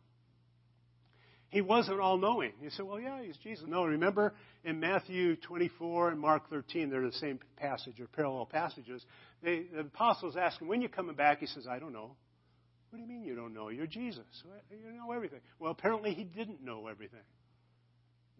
He 1.49 1.61
wasn't 1.61 1.99
all 1.99 2.17
knowing. 2.17 2.51
You 2.61 2.69
say, 2.71 2.83
well, 2.83 2.99
yeah, 2.99 3.21
he's 3.23 3.37
Jesus. 3.37 3.65
No, 3.67 3.85
remember 3.85 4.33
in 4.63 4.79
Matthew 4.79 5.35
24 5.37 6.09
and 6.09 6.19
Mark 6.19 6.49
13, 6.49 6.89
they're 6.89 7.05
the 7.05 7.13
same 7.13 7.39
passage 7.55 7.99
or 8.01 8.07
parallel 8.07 8.47
passages. 8.47 9.05
They, 9.43 9.67
the 9.73 9.81
apostles 9.81 10.35
ask 10.35 10.59
him, 10.59 10.67
when 10.67 10.81
you 10.81 10.89
coming 10.89 11.15
back? 11.15 11.39
He 11.39 11.45
says, 11.45 11.65
I 11.69 11.79
don't 11.79 11.93
know. 11.93 12.15
What 12.89 12.97
do 12.97 13.03
you 13.03 13.07
mean 13.07 13.23
you 13.23 13.35
don't 13.35 13.53
know? 13.53 13.69
You're 13.69 13.87
Jesus. 13.87 14.25
You 14.71 14.91
know 14.97 15.11
everything. 15.11 15.39
Well, 15.59 15.71
apparently 15.71 16.13
he 16.13 16.23
didn't 16.23 16.63
know 16.63 16.87
everything. 16.87 17.19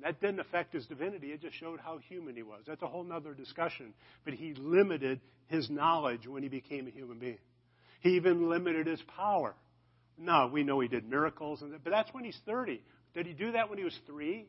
That 0.02 0.20
didn't 0.20 0.42
affect 0.42 0.74
his 0.74 0.86
divinity. 0.88 1.28
It 1.28 1.42
just 1.42 1.56
showed 1.56 1.80
how 1.80 2.00
human 2.10 2.36
he 2.36 2.44
was. 2.44 2.64
That's 2.68 2.82
a 2.82 2.88
whole 2.88 3.10
other 3.12 3.34
discussion. 3.34 3.94
But 4.26 4.34
he 4.34 4.54
limited 4.54 5.22
his 5.48 5.70
knowledge 5.70 6.28
when 6.28 6.44
he 6.44 6.50
became 6.50 6.88
a 6.88 6.92
human 6.92 7.18
being. 7.18 7.38
He 8.02 8.12
even 8.12 8.50
limited 8.50 8.88
his 8.88 9.02
power. 9.16 9.56
No, 10.18 10.50
we 10.52 10.64
know 10.64 10.80
he 10.80 10.88
did 10.88 11.10
miracles, 11.10 11.64
but 11.84 11.90
that's 11.90 12.14
when 12.14 12.24
he's 12.24 12.40
30. 12.46 12.82
Did 13.14 13.26
he 13.26 13.34
do 13.34 13.54
that 13.54 13.70
when 13.70 13.78
he 13.78 13.84
was 13.84 13.98
three? 14.06 14.46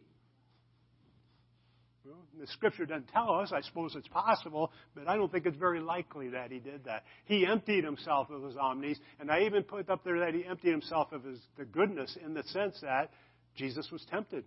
Well, 2.04 2.18
the 2.38 2.46
scripture 2.48 2.86
doesn't 2.86 3.08
tell 3.08 3.30
us. 3.34 3.52
I 3.52 3.62
suppose 3.62 3.94
it's 3.96 4.06
possible, 4.08 4.70
but 4.94 5.08
I 5.08 5.16
don't 5.16 5.30
think 5.30 5.44
it's 5.46 5.56
very 5.56 5.80
likely 5.80 6.28
that 6.30 6.52
he 6.52 6.58
did 6.58 6.84
that. 6.84 7.02
He 7.24 7.46
emptied 7.46 7.82
himself 7.84 8.30
of 8.30 8.44
his 8.44 8.56
omnis, 8.56 8.98
and 9.18 9.30
I 9.30 9.42
even 9.42 9.64
put 9.64 9.90
up 9.90 10.04
there 10.04 10.20
that 10.20 10.34
he 10.34 10.44
emptied 10.44 10.70
himself 10.70 11.12
of 11.12 11.24
his 11.24 11.40
the 11.58 11.64
goodness 11.64 12.16
in 12.24 12.34
the 12.34 12.44
sense 12.44 12.78
that 12.82 13.10
Jesus 13.56 13.90
was 13.90 14.04
tempted. 14.08 14.44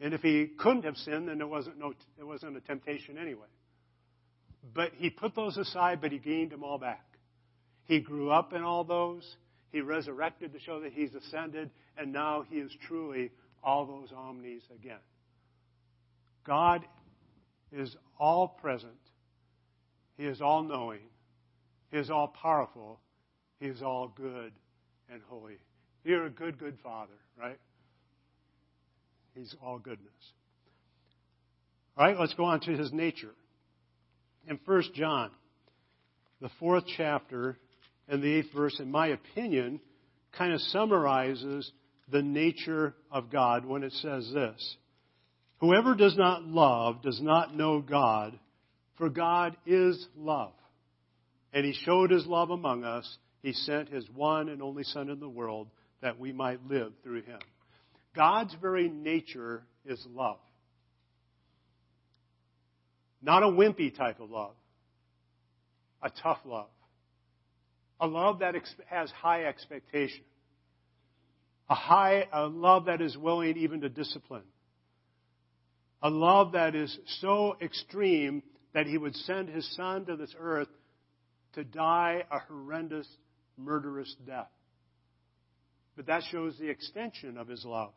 And 0.00 0.14
if 0.14 0.22
he 0.22 0.46
couldn't 0.46 0.84
have 0.84 0.96
sinned, 0.96 1.28
then 1.28 1.40
it 1.40 1.48
wasn't 1.48 1.78
no 1.78 1.92
it 2.18 2.24
wasn't 2.24 2.56
a 2.56 2.60
temptation 2.60 3.18
anyway. 3.18 3.48
But 4.74 4.92
he 4.96 5.10
put 5.10 5.34
those 5.34 5.56
aside, 5.56 6.00
but 6.00 6.12
he 6.12 6.18
gained 6.18 6.50
them 6.50 6.64
all 6.64 6.78
back. 6.78 7.04
He 7.84 8.00
grew 8.00 8.30
up 8.30 8.52
in 8.52 8.62
all 8.62 8.84
those. 8.84 9.36
He 9.72 9.80
resurrected 9.80 10.52
to 10.52 10.60
show 10.60 10.80
that 10.80 10.92
he's 10.92 11.14
ascended, 11.14 11.70
and 11.96 12.12
now 12.12 12.44
he 12.48 12.56
is 12.56 12.72
truly 12.86 13.30
all 13.62 13.86
those 13.86 14.12
omnis 14.16 14.62
again. 14.74 14.98
God 16.44 16.84
is 17.72 17.94
all 18.18 18.48
present. 18.48 18.92
He 20.16 20.24
is 20.24 20.40
all 20.40 20.62
knowing. 20.62 21.00
He 21.90 21.98
is 21.98 22.10
all 22.10 22.28
powerful. 22.28 23.00
He 23.58 23.66
is 23.66 23.82
all 23.82 24.08
good 24.08 24.52
and 25.12 25.20
holy. 25.28 25.58
You're 26.04 26.26
a 26.26 26.30
good, 26.30 26.58
good 26.58 26.78
father, 26.82 27.14
right? 27.38 27.58
He's 29.34 29.54
all 29.62 29.78
goodness. 29.78 30.12
All 31.96 32.06
right, 32.06 32.18
let's 32.18 32.34
go 32.34 32.44
on 32.44 32.60
to 32.60 32.72
his 32.76 32.92
nature. 32.92 33.34
In 34.48 34.58
1 34.64 34.82
John, 34.94 35.30
the 36.40 36.50
fourth 36.58 36.84
chapter 36.96 37.58
and 38.08 38.22
the 38.22 38.32
eighth 38.32 38.52
verse, 38.54 38.78
in 38.80 38.90
my 38.90 39.08
opinion, 39.08 39.80
kind 40.36 40.52
of 40.52 40.60
summarizes 40.60 41.70
the 42.10 42.22
nature 42.22 42.94
of 43.10 43.30
God 43.30 43.64
when 43.64 43.82
it 43.82 43.92
says 43.92 44.30
this 44.32 44.76
Whoever 45.58 45.94
does 45.94 46.16
not 46.16 46.44
love 46.44 47.02
does 47.02 47.20
not 47.20 47.54
know 47.54 47.80
God, 47.80 48.38
for 48.96 49.10
God 49.10 49.56
is 49.66 50.06
love. 50.16 50.52
And 51.52 51.66
he 51.66 51.72
showed 51.72 52.10
his 52.10 52.26
love 52.26 52.50
among 52.50 52.84
us. 52.84 53.18
He 53.42 53.52
sent 53.52 53.88
his 53.88 54.08
one 54.14 54.48
and 54.48 54.62
only 54.62 54.84
Son 54.84 55.08
in 55.08 55.20
the 55.20 55.28
world 55.28 55.68
that 56.00 56.18
we 56.18 56.32
might 56.32 56.66
live 56.66 56.92
through 57.02 57.22
him. 57.22 57.40
God's 58.14 58.54
very 58.60 58.88
nature 58.88 59.62
is 59.84 60.04
love. 60.12 60.38
Not 63.22 63.42
a 63.42 63.46
wimpy 63.46 63.94
type 63.94 64.20
of 64.20 64.30
love, 64.30 64.54
a 66.02 66.10
tough 66.22 66.38
love. 66.44 66.68
A 68.00 68.06
love 68.06 68.38
that 68.38 68.54
has 68.86 69.10
high 69.10 69.44
expectation. 69.44 70.24
A 71.68 71.74
high, 71.74 72.26
a 72.32 72.46
love 72.46 72.86
that 72.86 73.02
is 73.02 73.16
willing 73.16 73.58
even 73.58 73.82
to 73.82 73.90
discipline. 73.90 74.44
A 76.02 76.08
love 76.08 76.52
that 76.52 76.74
is 76.74 76.98
so 77.20 77.56
extreme 77.60 78.42
that 78.72 78.86
he 78.86 78.96
would 78.96 79.14
send 79.14 79.50
his 79.50 79.70
son 79.76 80.06
to 80.06 80.16
this 80.16 80.34
earth 80.38 80.68
to 81.52 81.62
die 81.62 82.24
a 82.30 82.38
horrendous, 82.38 83.06
murderous 83.58 84.14
death. 84.26 84.48
But 85.94 86.06
that 86.06 86.22
shows 86.30 86.56
the 86.58 86.70
extension 86.70 87.36
of 87.36 87.48
his 87.48 87.64
love. 87.66 87.92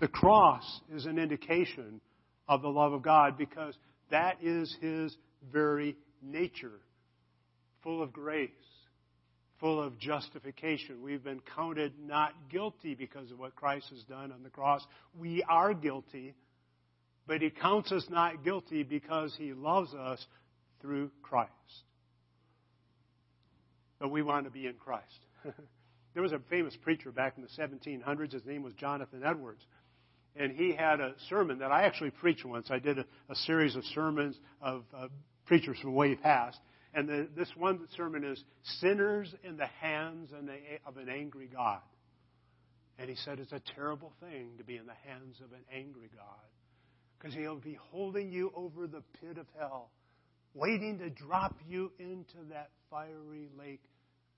The 0.00 0.08
cross 0.08 0.80
is 0.92 1.04
an 1.04 1.18
indication 1.18 2.00
of 2.48 2.62
the 2.62 2.68
love 2.68 2.94
of 2.94 3.02
God 3.02 3.36
because 3.36 3.74
that 4.10 4.38
is 4.42 4.74
his 4.80 5.14
very 5.52 5.94
nature, 6.22 6.80
full 7.82 8.02
of 8.02 8.10
grace, 8.10 8.50
full 9.60 9.80
of 9.80 9.98
justification. 9.98 11.02
We've 11.02 11.22
been 11.22 11.42
counted 11.54 11.92
not 12.00 12.32
guilty 12.50 12.94
because 12.94 13.30
of 13.30 13.38
what 13.38 13.54
Christ 13.54 13.90
has 13.90 14.02
done 14.04 14.32
on 14.32 14.42
the 14.42 14.48
cross. 14.48 14.82
We 15.18 15.44
are 15.46 15.74
guilty, 15.74 16.34
but 17.26 17.42
he 17.42 17.50
counts 17.50 17.92
us 17.92 18.06
not 18.08 18.42
guilty 18.42 18.82
because 18.82 19.34
he 19.36 19.52
loves 19.52 19.92
us 19.92 20.24
through 20.80 21.10
Christ. 21.20 21.50
But 23.98 24.10
we 24.10 24.22
want 24.22 24.46
to 24.46 24.50
be 24.50 24.66
in 24.66 24.74
Christ. 24.74 25.04
there 26.14 26.22
was 26.22 26.32
a 26.32 26.40
famous 26.48 26.74
preacher 26.80 27.12
back 27.12 27.34
in 27.36 27.42
the 27.42 27.62
1700s. 27.62 28.32
His 28.32 28.46
name 28.46 28.62
was 28.62 28.72
Jonathan 28.72 29.22
Edwards 29.22 29.62
and 30.36 30.52
he 30.52 30.72
had 30.72 31.00
a 31.00 31.14
sermon 31.28 31.58
that 31.58 31.72
I 31.72 31.84
actually 31.84 32.10
preached 32.10 32.44
once. 32.44 32.68
I 32.70 32.78
did 32.78 32.98
a, 32.98 33.04
a 33.28 33.34
series 33.34 33.76
of 33.76 33.84
sermons 33.86 34.38
of 34.60 34.84
uh, 34.96 35.08
preachers 35.46 35.78
from 35.80 35.94
way 35.94 36.14
past. 36.14 36.58
And 36.94 37.08
the, 37.08 37.28
this 37.36 37.48
one 37.56 37.80
sermon 37.96 38.24
is 38.24 38.42
Sinners 38.80 39.32
in 39.44 39.56
the 39.56 39.66
Hands 39.66 40.30
of 40.86 40.96
an 40.96 41.08
Angry 41.08 41.48
God. 41.52 41.80
And 42.98 43.08
he 43.08 43.16
said 43.16 43.38
it's 43.38 43.52
a 43.52 43.62
terrible 43.74 44.12
thing 44.20 44.50
to 44.58 44.64
be 44.64 44.76
in 44.76 44.86
the 44.86 44.92
hands 45.08 45.40
of 45.42 45.52
an 45.52 45.64
angry 45.72 46.10
God 46.14 46.50
because 47.18 47.34
he'll 47.34 47.56
be 47.56 47.78
holding 47.90 48.30
you 48.30 48.52
over 48.54 48.86
the 48.86 49.02
pit 49.20 49.38
of 49.38 49.46
hell, 49.58 49.90
waiting 50.52 50.98
to 50.98 51.08
drop 51.08 51.56
you 51.66 51.90
into 51.98 52.36
that 52.50 52.68
fiery 52.90 53.48
lake 53.58 53.82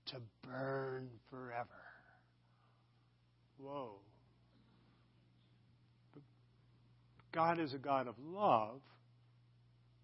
to 0.07 0.15
burn 0.47 1.09
forever. 1.29 1.67
Whoa. 3.57 3.95
God 7.33 7.59
is 7.59 7.73
a 7.73 7.79
God 7.79 8.07
of 8.07 8.15
love, 8.23 8.79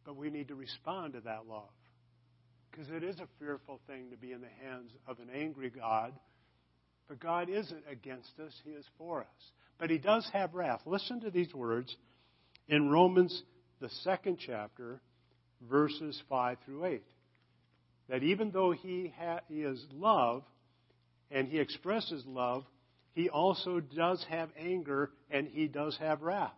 but 0.04 0.18
we 0.18 0.30
need 0.30 0.48
to 0.48 0.56
respond 0.56 1.14
to 1.14 1.22
that 1.22 1.48
love. 1.48 1.70
Because 2.70 2.90
it 2.90 3.04
is 3.04 3.20
a 3.20 3.28
fearful 3.40 3.80
thing 3.88 4.10
to 4.12 4.18
be 4.18 4.32
in 4.32 4.42
the 4.42 4.68
hands 4.68 4.92
of 5.08 5.20
an 5.20 5.30
angry 5.34 5.70
God. 5.70 6.14
But 7.08 7.20
God 7.20 7.50
isn't 7.50 7.84
against 7.90 8.40
us, 8.40 8.54
He 8.64 8.72
is 8.72 8.86
for 8.98 9.22
us. 9.22 9.52
But 9.78 9.90
He 9.90 9.98
does 9.98 10.28
have 10.34 10.54
wrath. 10.54 10.82
Listen 10.86 11.22
to 11.22 11.32
these 11.32 11.54
words 11.54 11.96
in 12.68 12.90
Romans, 12.90 13.44
the 13.80 13.90
second 14.04 14.38
chapter, 14.46 15.00
verses 15.70 16.22
5 16.30 16.58
through 16.66 16.86
8. 16.86 17.04
That 18.10 18.24
even 18.24 18.52
though 18.52 18.72
He, 18.72 19.14
ha- 19.18 19.42
he 19.48 19.62
is 19.62 19.84
love 19.94 20.44
and 21.32 21.48
He 21.48 21.60
expresses 21.60 22.24
love, 22.26 22.64
He 23.14 23.30
also 23.30 23.80
does 23.80 24.24
have 24.30 24.50
anger 24.58 25.12
and 25.30 25.48
He 25.48 25.68
does 25.68 25.98
have 26.00 26.22
wrath. 26.22 26.54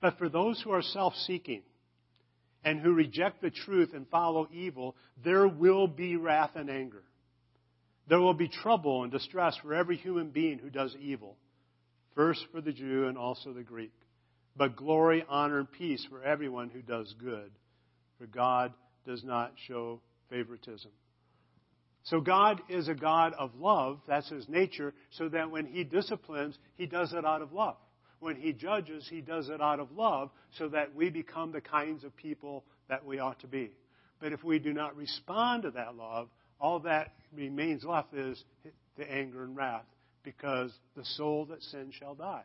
But 0.00 0.18
for 0.18 0.28
those 0.28 0.60
who 0.62 0.72
are 0.72 0.82
self 0.82 1.14
seeking 1.26 1.62
and 2.64 2.80
who 2.80 2.92
reject 2.92 3.40
the 3.40 3.50
truth 3.50 3.90
and 3.94 4.06
follow 4.08 4.48
evil, 4.52 4.96
there 5.24 5.48
will 5.48 5.86
be 5.86 6.16
wrath 6.16 6.52
and 6.54 6.68
anger. 6.68 7.02
There 8.08 8.20
will 8.20 8.34
be 8.34 8.48
trouble 8.48 9.02
and 9.02 9.12
distress 9.12 9.56
for 9.62 9.74
every 9.74 9.96
human 9.96 10.30
being 10.30 10.58
who 10.58 10.70
does 10.70 10.94
evil, 11.00 11.36
first 12.14 12.44
for 12.52 12.60
the 12.60 12.72
Jew 12.72 13.06
and 13.08 13.18
also 13.18 13.52
the 13.52 13.62
Greek. 13.62 13.92
But 14.56 14.76
glory, 14.76 15.24
honor, 15.28 15.58
and 15.58 15.70
peace 15.70 16.06
for 16.08 16.22
everyone 16.22 16.70
who 16.70 16.82
does 16.82 17.14
good, 17.18 17.50
for 18.18 18.26
God 18.26 18.72
does 19.06 19.22
not 19.24 19.52
show 19.66 20.00
favoritism. 20.30 20.90
So 22.04 22.20
God 22.20 22.60
is 22.68 22.88
a 22.88 22.94
God 22.94 23.34
of 23.36 23.50
love, 23.56 23.98
that's 24.06 24.28
his 24.28 24.48
nature, 24.48 24.94
so 25.10 25.28
that 25.28 25.50
when 25.50 25.66
he 25.66 25.82
disciplines, 25.82 26.56
he 26.76 26.86
does 26.86 27.12
it 27.12 27.24
out 27.24 27.42
of 27.42 27.52
love 27.52 27.76
when 28.20 28.36
he 28.36 28.52
judges, 28.52 29.06
he 29.08 29.20
does 29.20 29.48
it 29.48 29.60
out 29.60 29.80
of 29.80 29.92
love 29.92 30.30
so 30.58 30.68
that 30.68 30.94
we 30.94 31.10
become 31.10 31.52
the 31.52 31.60
kinds 31.60 32.04
of 32.04 32.16
people 32.16 32.64
that 32.88 33.04
we 33.04 33.18
ought 33.18 33.40
to 33.40 33.46
be. 33.46 33.72
But 34.20 34.32
if 34.32 34.42
we 34.42 34.58
do 34.58 34.72
not 34.72 34.96
respond 34.96 35.64
to 35.64 35.70
that 35.72 35.96
love, 35.96 36.28
all 36.58 36.80
that 36.80 37.12
remains 37.34 37.84
left 37.84 38.14
is 38.14 38.42
the 38.96 39.10
anger 39.10 39.44
and 39.44 39.56
wrath 39.56 39.84
because 40.22 40.72
the 40.96 41.04
soul 41.04 41.44
that 41.46 41.62
sins 41.62 41.94
shall 41.98 42.14
die. 42.14 42.44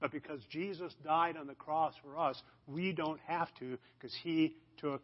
But 0.00 0.12
because 0.12 0.40
Jesus 0.50 0.92
died 1.04 1.36
on 1.36 1.46
the 1.46 1.54
cross 1.54 1.94
for 2.02 2.18
us, 2.18 2.40
we 2.66 2.92
don't 2.92 3.20
have 3.26 3.48
to 3.60 3.78
because 3.98 4.14
he 4.22 4.56
took 4.78 5.02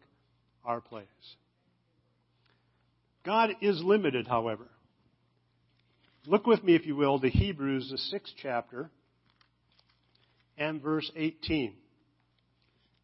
our 0.63 0.81
place. 0.81 1.07
God 3.25 3.51
is 3.61 3.81
limited, 3.81 4.27
however. 4.27 4.67
Look 6.27 6.45
with 6.45 6.63
me, 6.63 6.75
if 6.75 6.85
you 6.85 6.95
will, 6.95 7.19
to 7.19 7.29
Hebrews, 7.29 7.89
the 7.89 7.97
sixth 7.97 8.33
chapter 8.41 8.91
and 10.57 10.81
verse 10.81 11.09
18. 11.15 11.75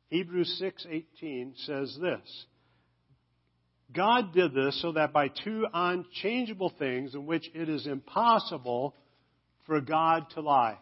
Hebrews 0.10 0.60
6:18 0.62 1.56
says 1.66 1.98
this: 2.02 2.46
God 3.92 4.34
did 4.34 4.54
this 4.54 4.80
so 4.82 4.92
that 4.94 5.14
by 5.14 5.30
two 5.30 5.66
unchangeable 5.74 6.74
things 6.78 7.16
in 7.16 7.26
which 7.26 7.50
it 7.54 7.70
is 7.70 7.88
impossible 7.88 8.96
for 9.66 9.82
God 9.82 10.30
to 10.32 10.42
lie. 10.42 10.78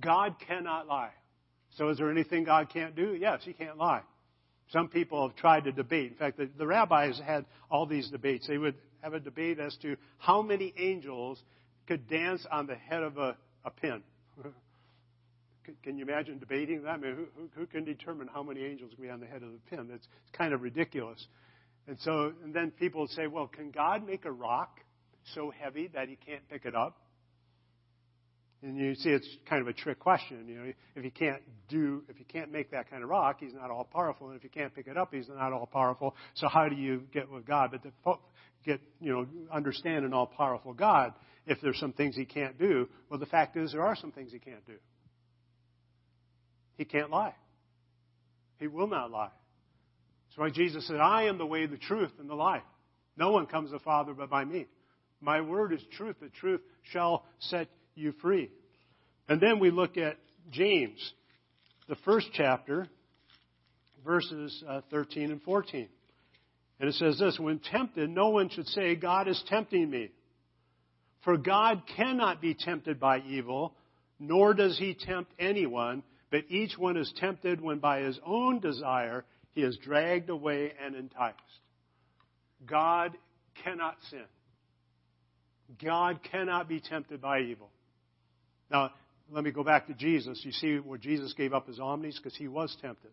God 0.00 0.36
cannot 0.46 0.86
lie. 0.86 1.12
So 1.76 1.88
is 1.88 1.98
there 1.98 2.10
anything 2.10 2.44
God 2.44 2.70
can't 2.72 2.94
do? 2.94 3.16
Yes, 3.18 3.40
he 3.44 3.52
can't 3.52 3.76
lie. 3.76 4.02
Some 4.70 4.88
people 4.88 5.28
have 5.28 5.36
tried 5.36 5.64
to 5.64 5.72
debate. 5.72 6.12
In 6.12 6.18
fact, 6.18 6.38
the, 6.38 6.48
the 6.58 6.66
rabbis 6.66 7.20
had 7.24 7.46
all 7.70 7.86
these 7.86 8.10
debates. 8.10 8.46
They 8.46 8.58
would 8.58 8.74
have 9.02 9.14
a 9.14 9.20
debate 9.20 9.58
as 9.58 9.76
to 9.82 9.96
how 10.18 10.42
many 10.42 10.72
angels 10.76 11.40
could 11.86 12.08
dance 12.08 12.44
on 12.50 12.66
the 12.66 12.74
head 12.74 13.02
of 13.02 13.16
a, 13.16 13.36
a 13.64 13.70
pin. 13.70 14.02
Can 15.82 15.98
you 15.98 16.04
imagine 16.04 16.38
debating 16.38 16.82
that? 16.82 16.90
I 16.90 16.96
mean, 16.96 17.14
who, 17.16 17.26
who, 17.36 17.48
who 17.54 17.66
can 17.66 17.84
determine 17.84 18.28
how 18.32 18.42
many 18.42 18.64
angels 18.64 18.92
can 18.94 19.02
be 19.04 19.10
on 19.10 19.20
the 19.20 19.26
head 19.26 19.42
of 19.42 19.52
the 19.52 19.58
pin? 19.68 19.88
That's 19.88 20.06
it's 20.24 20.36
kind 20.36 20.52
of 20.52 20.62
ridiculous. 20.62 21.24
And 21.88 21.98
so, 22.00 22.32
and 22.44 22.52
then 22.52 22.70
people 22.72 23.06
say, 23.08 23.26
well, 23.26 23.46
can 23.46 23.70
God 23.70 24.06
make 24.06 24.24
a 24.24 24.32
rock 24.32 24.80
so 25.34 25.52
heavy 25.56 25.88
that 25.94 26.08
he 26.08 26.16
can't 26.16 26.48
pick 26.48 26.64
it 26.64 26.74
up? 26.74 26.96
And 28.62 28.76
you 28.76 28.94
see, 28.94 29.10
it's 29.10 29.28
kind 29.48 29.60
of 29.60 29.68
a 29.68 29.72
trick 29.72 30.00
question. 30.00 30.48
You 30.48 30.56
know, 30.56 30.72
if 30.96 31.04
he 31.04 31.10
can't 31.10 31.42
do, 31.68 32.02
if 32.08 32.16
he 32.16 32.24
can't 32.24 32.50
make 32.50 32.70
that 32.70 32.90
kind 32.90 33.02
of 33.02 33.08
rock, 33.08 33.36
he's 33.40 33.52
not 33.54 33.70
all 33.70 33.84
powerful. 33.84 34.28
And 34.28 34.36
if 34.36 34.42
you 34.42 34.50
can't 34.50 34.74
pick 34.74 34.86
it 34.88 34.96
up, 34.96 35.12
he's 35.12 35.28
not 35.28 35.52
all 35.52 35.66
powerful. 35.66 36.16
So 36.34 36.48
how 36.48 36.68
do 36.68 36.74
you 36.74 37.02
get 37.12 37.30
with 37.30 37.46
God? 37.46 37.70
But 37.70 37.82
to 37.82 38.18
get, 38.64 38.80
you 39.00 39.12
know, 39.12 39.26
understand 39.52 40.04
an 40.04 40.12
all 40.12 40.26
powerful 40.26 40.72
God, 40.72 41.12
if 41.46 41.58
there's 41.60 41.78
some 41.78 41.92
things 41.92 42.16
he 42.16 42.24
can't 42.24 42.58
do, 42.58 42.88
well, 43.08 43.20
the 43.20 43.26
fact 43.26 43.56
is 43.56 43.72
there 43.72 43.82
are 43.82 43.94
some 43.94 44.10
things 44.10 44.32
he 44.32 44.38
can't 44.38 44.66
do. 44.66 44.76
He 46.76 46.84
can't 46.84 47.10
lie. 47.10 47.34
He 48.58 48.66
will 48.66 48.86
not 48.86 49.10
lie. 49.10 49.30
That's 50.28 50.38
why 50.38 50.50
Jesus 50.50 50.86
said, 50.86 50.96
I 50.96 51.24
am 51.24 51.38
the 51.38 51.46
way, 51.46 51.66
the 51.66 51.76
truth, 51.76 52.12
and 52.18 52.28
the 52.28 52.34
life. 52.34 52.62
No 53.16 53.30
one 53.30 53.46
comes 53.46 53.70
to 53.70 53.78
the 53.78 53.84
Father 53.84 54.12
but 54.12 54.30
by 54.30 54.44
me. 54.44 54.66
My 55.20 55.40
word 55.40 55.72
is 55.72 55.80
truth. 55.96 56.16
The 56.20 56.28
truth 56.28 56.60
shall 56.92 57.24
set 57.38 57.68
you 57.94 58.12
free. 58.20 58.50
And 59.28 59.40
then 59.40 59.58
we 59.58 59.70
look 59.70 59.96
at 59.96 60.18
James, 60.50 61.12
the 61.88 61.96
first 62.04 62.28
chapter, 62.34 62.86
verses 64.04 64.62
uh, 64.68 64.82
13 64.90 65.30
and 65.30 65.42
14. 65.42 65.88
And 66.78 66.88
it 66.88 66.94
says 66.94 67.18
this 67.18 67.38
When 67.38 67.58
tempted, 67.58 68.10
no 68.10 68.28
one 68.28 68.50
should 68.50 68.68
say, 68.68 68.94
God 68.94 69.28
is 69.28 69.42
tempting 69.48 69.90
me. 69.90 70.10
For 71.24 71.36
God 71.36 71.82
cannot 71.96 72.40
be 72.40 72.54
tempted 72.54 73.00
by 73.00 73.20
evil, 73.20 73.74
nor 74.20 74.54
does 74.54 74.78
he 74.78 74.94
tempt 74.94 75.32
anyone. 75.38 76.04
But 76.30 76.44
each 76.48 76.76
one 76.76 76.96
is 76.96 77.12
tempted 77.16 77.60
when 77.60 77.78
by 77.78 78.00
his 78.00 78.18
own 78.24 78.60
desire 78.60 79.24
he 79.52 79.62
is 79.62 79.76
dragged 79.78 80.28
away 80.28 80.72
and 80.84 80.94
enticed. 80.94 81.38
God 82.66 83.16
cannot 83.64 83.96
sin. 84.10 84.24
God 85.82 86.20
cannot 86.30 86.68
be 86.68 86.80
tempted 86.80 87.20
by 87.20 87.40
evil. 87.40 87.70
Now, 88.70 88.90
let 89.30 89.44
me 89.44 89.50
go 89.50 89.64
back 89.64 89.86
to 89.88 89.94
Jesus. 89.94 90.40
You 90.44 90.52
see 90.52 90.76
where 90.76 90.98
Jesus 90.98 91.32
gave 91.32 91.52
up 91.52 91.66
his 91.66 91.80
omnis 91.80 92.18
because 92.18 92.36
he 92.36 92.48
was 92.48 92.76
tempted. 92.80 93.10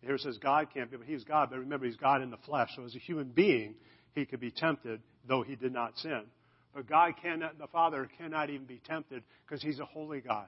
Here 0.00 0.14
it 0.14 0.20
says 0.20 0.38
God 0.38 0.68
can't 0.72 0.90
be, 0.90 0.96
but 0.96 1.06
he's 1.06 1.24
God. 1.24 1.48
But 1.50 1.58
remember, 1.58 1.86
he's 1.86 1.96
God 1.96 2.22
in 2.22 2.30
the 2.30 2.38
flesh. 2.38 2.70
So 2.76 2.84
as 2.84 2.94
a 2.94 2.98
human 2.98 3.28
being, 3.28 3.74
he 4.14 4.24
could 4.24 4.40
be 4.40 4.50
tempted, 4.50 5.00
though 5.26 5.42
he 5.42 5.56
did 5.56 5.72
not 5.72 5.96
sin. 5.98 6.22
But 6.74 6.88
God 6.88 7.14
cannot, 7.22 7.58
the 7.58 7.66
Father 7.68 8.08
cannot 8.18 8.50
even 8.50 8.66
be 8.66 8.80
tempted 8.86 9.22
because 9.44 9.62
he's 9.62 9.80
a 9.80 9.84
holy 9.84 10.20
God. 10.20 10.46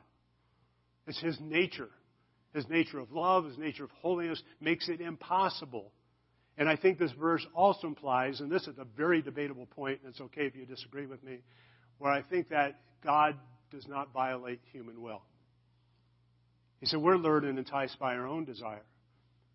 It's 1.07 1.21
his 1.21 1.39
nature. 1.41 1.89
His 2.55 2.69
nature 2.69 2.99
of 2.99 3.13
love, 3.13 3.45
his 3.45 3.59
nature 3.59 3.85
of 3.85 3.91
holiness 4.03 4.43
makes 4.61 4.89
it 4.89 5.01
impossible. 5.01 5.93
And 6.59 6.69
I 6.69 6.77
think 6.77 6.99
this 6.99 7.13
verse 7.13 7.47
also 7.55 7.87
implies, 7.87 8.41
and 8.41 8.51
this 8.51 8.67
is 8.67 8.77
a 8.79 8.85
very 8.85 9.23
debatable 9.23 9.67
point, 9.67 10.01
and 10.03 10.11
it's 10.11 10.21
okay 10.21 10.47
if 10.47 10.57
you 10.57 10.67
disagree 10.67 11.07
with 11.07 11.23
me, 11.23 11.39
where 11.99 12.13
I 12.13 12.23
think 12.23 12.49
that 12.51 12.81
God 13.05 13.37
does 13.71 13.87
not 13.87 14.13
violate 14.13 14.61
human 14.73 15.01
will. 15.01 15.23
He 16.81 16.87
said, 16.87 17.01
We're 17.01 17.17
lured 17.17 17.45
and 17.45 17.59
enticed 17.59 17.99
by 17.99 18.15
our 18.15 18.27
own 18.27 18.45
desire. 18.45 18.83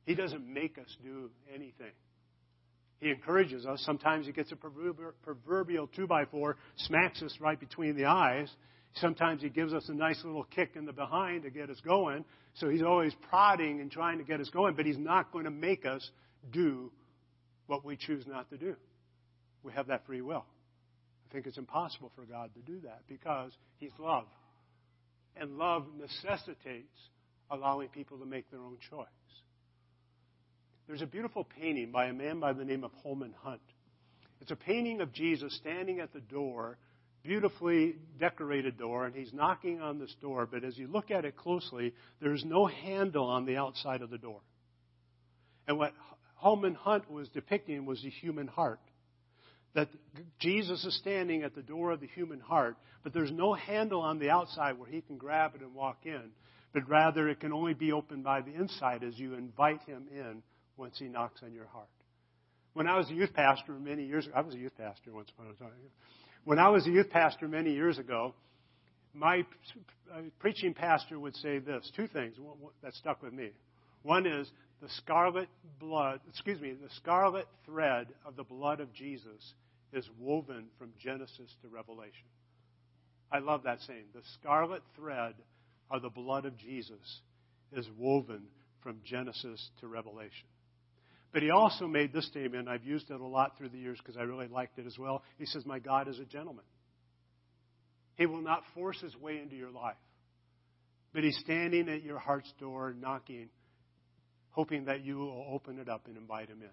He 0.06 0.16
doesn't 0.16 0.48
make 0.48 0.78
us 0.78 0.96
do 1.04 1.32
anything. 1.54 1.92
He 3.00 3.10
encourages 3.10 3.66
us. 3.66 3.82
Sometimes 3.86 4.26
he 4.26 4.32
gets 4.32 4.52
a 4.52 4.56
proverbial 4.56 5.88
two 5.88 6.08
by 6.08 6.26
four, 6.26 6.58
smacks 6.78 7.22
us 7.22 7.36
right 7.40 7.60
between 7.60 7.96
the 7.96 8.06
eyes. 8.06 8.50
Sometimes 8.98 9.42
he 9.42 9.50
gives 9.50 9.74
us 9.74 9.90
a 9.90 9.94
nice 9.94 10.22
little 10.24 10.46
kick 10.46 10.72
in 10.76 10.86
the 10.86 10.94
behind 10.94 11.44
to 11.44 11.50
get 11.50 11.70
us 11.70 11.80
going. 11.84 12.24
So 12.56 12.70
he's 12.70 12.82
always 12.82 13.14
prodding 13.30 13.82
and 13.82 13.92
trying 13.92 14.20
to 14.20 14.24
get 14.24 14.40
us 14.40 14.50
going, 14.50 14.76
but 14.76 14.86
he's 14.86 14.98
not 14.98 15.34
going 15.34 15.46
to 15.46 15.52
make 15.52 15.86
us 15.86 16.10
do 16.52 16.92
what 17.68 17.84
we 17.84 17.98
choose 17.98 18.26
not 18.26 18.50
to 18.52 18.58
do. 18.58 18.76
We 19.64 19.74
have 19.74 19.88
that 19.88 20.06
free 20.06 20.22
will. 20.22 20.46
I 21.30 21.34
think 21.34 21.48
it's 21.48 21.58
impossible 21.58 22.12
for 22.16 22.24
God 22.24 22.52
to 22.54 22.62
do 22.62 22.80
that 22.82 23.02
because 23.08 23.52
he's 23.78 23.92
love. 24.00 24.28
And 25.36 25.58
love 25.58 25.88
necessitates 26.00 26.98
allowing 27.52 27.90
people 27.90 28.18
to 28.20 28.26
make 28.26 28.50
their 28.50 28.62
own 28.62 28.78
choice. 28.90 29.08
There's 30.88 31.02
a 31.02 31.08
beautiful 31.08 31.44
painting 31.60 31.92
by 31.92 32.06
a 32.06 32.14
man 32.14 32.40
by 32.40 32.54
the 32.54 32.64
name 32.64 32.84
of 32.84 32.92
Holman 33.04 33.34
Hunt. 33.42 33.62
It's 34.40 34.52
a 34.52 34.56
painting 34.56 35.02
of 35.02 35.12
Jesus 35.12 35.56
standing 35.58 36.00
at 36.00 36.14
the 36.14 36.20
door, 36.22 36.78
beautifully 37.26 37.96
decorated 38.20 38.78
door, 38.78 39.06
and 39.06 39.16
he's 39.16 39.34
knocking 39.34 39.82
on 39.82 40.00
this 40.00 40.14
door. 40.22 40.48
But 40.50 40.64
as 40.64 40.78
you 40.78 40.88
look 40.88 41.12
at 41.12 41.26
it 41.26 41.36
closely, 41.36 41.94
there's 42.22 42.46
no 42.46 42.68
handle 42.68 43.26
on 43.26 43.46
the 43.46 43.58
outside 43.58 44.02
of 44.02 44.10
the 44.10 44.18
door. 44.18 44.42
And 45.68 45.78
what 45.78 45.94
Holman 46.36 46.76
Hunt 46.76 47.10
was 47.10 47.28
depicting 47.30 47.86
was 47.86 48.02
the 48.02 48.10
human 48.10 48.48
heart. 48.48 48.80
That 49.74 49.90
Jesus 50.40 50.86
is 50.86 50.98
standing 51.00 51.44
at 51.44 51.56
the 51.56 51.62
door 51.62 51.92
of 51.92 52.00
the 52.00 52.08
human 52.08 52.40
heart, 52.40 52.78
but 53.04 53.14
there's 53.14 53.32
no 53.32 53.54
handle 53.54 54.02
on 54.02 54.20
the 54.20 54.30
outside 54.30 54.80
where 54.80 54.90
he 54.90 55.02
can 55.02 55.18
grab 55.18 55.56
it 55.56 55.62
and 55.62 55.74
walk 55.74 55.98
in, 56.06 56.32
but 56.74 56.88
rather 56.88 57.28
it 57.28 57.42
can 57.42 57.52
only 57.52 57.74
be 57.74 57.92
opened 57.92 58.24
by 58.24 58.42
the 58.42 58.54
inside 58.54 59.04
as 59.04 59.18
you 59.20 59.34
invite 59.34 59.82
him 59.84 60.06
in 60.12 60.44
once 60.78 60.98
He 60.98 61.06
knocks 61.06 61.42
on 61.44 61.54
your 61.54 61.68
heart. 61.68 61.88
When 62.74 62.88
I 62.88 62.98
was 62.98 63.10
a 63.10 63.14
youth 63.14 63.34
pastor 63.34 63.74
many 63.74 64.06
years 64.06 64.26
ago, 64.26 64.36
I 64.38 64.42
was 64.42 64.54
a 64.54 64.58
youth 64.58 64.78
pastor 64.78 65.12
once 65.14 65.30
upon 65.30 65.48
a 65.48 65.54
time. 65.54 65.72
When 66.46 66.60
I 66.60 66.70
was 66.70 66.86
a 66.86 66.92
youth 66.92 67.10
pastor 67.10 67.48
many 67.48 67.74
years 67.74 67.98
ago, 67.98 68.36
my 69.16 69.44
uh, 70.14 70.22
preaching 70.40 70.76
pastor 70.76 71.20
would 71.20 71.36
say 71.38 71.58
this 71.58 71.92
two 71.96 72.08
things 72.08 72.36
that 72.84 72.94
stuck 72.94 73.24
with 73.24 73.34
me. 73.34 73.50
One 74.04 74.28
is 74.28 74.50
the 74.80 74.90
scarlet 74.90 75.50
blood, 75.80 76.20
excuse 76.30 76.62
me, 76.62 76.74
the 76.74 76.90
scarlet 76.98 77.48
thread 77.66 78.08
of 78.26 78.36
the 78.36 78.44
blood 78.44 78.80
of 78.80 78.94
Jesus 78.94 79.54
is 79.92 80.08
woven 80.20 80.66
from 80.78 80.92
Genesis 81.02 81.52
to 81.64 81.68
Revelation. 81.68 82.28
I 83.32 83.40
love 83.40 83.64
that 83.64 83.80
saying. 83.82 84.06
The 84.14 84.22
scarlet 84.40 84.84
thread 84.96 85.34
of 85.90 86.04
the 86.04 86.10
blood 86.10 86.46
of 86.46 86.56
Jesus 86.58 87.22
is 87.72 87.88
woven 87.98 88.44
from 88.84 89.00
Genesis 89.04 89.72
to 89.80 89.88
Revelation. 89.88 90.48
But 91.36 91.44
he 91.44 91.50
also 91.50 91.86
made 91.86 92.14
this 92.14 92.26
statement, 92.28 92.70
I've 92.70 92.86
used 92.86 93.12
it 93.12 93.20
a 93.20 93.26
lot 93.26 93.58
through 93.58 93.68
the 93.68 93.78
years 93.78 93.98
because 93.98 94.16
I 94.16 94.22
really 94.22 94.48
liked 94.48 94.80
it 94.80 94.86
as 94.86 94.98
well. 94.98 95.22
He 95.38 95.46
says, 95.46 95.66
My 95.66 95.80
God 95.80 96.08
is 96.08 96.18
a 96.18 96.24
gentleman. 96.24 96.64
He 98.16 98.26
will 98.26 98.42
not 98.42 98.64
force 98.74 99.02
his 99.02 99.14
way 99.18 99.42
into 99.44 99.58
your 99.58 99.70
life. 99.70 99.98
But 101.14 101.26
he's 101.26 101.38
standing 101.44 101.90
at 101.90 102.04
your 102.04 102.20
heart's 102.20 102.50
door, 102.58 102.96
knocking, 102.98 103.50
hoping 104.52 104.86
that 104.86 105.04
you 105.04 105.18
will 105.18 105.46
open 105.52 105.78
it 105.78 105.90
up 105.90 106.08
and 106.08 106.16
invite 106.16 106.48
him 106.48 106.62
in. 106.62 106.70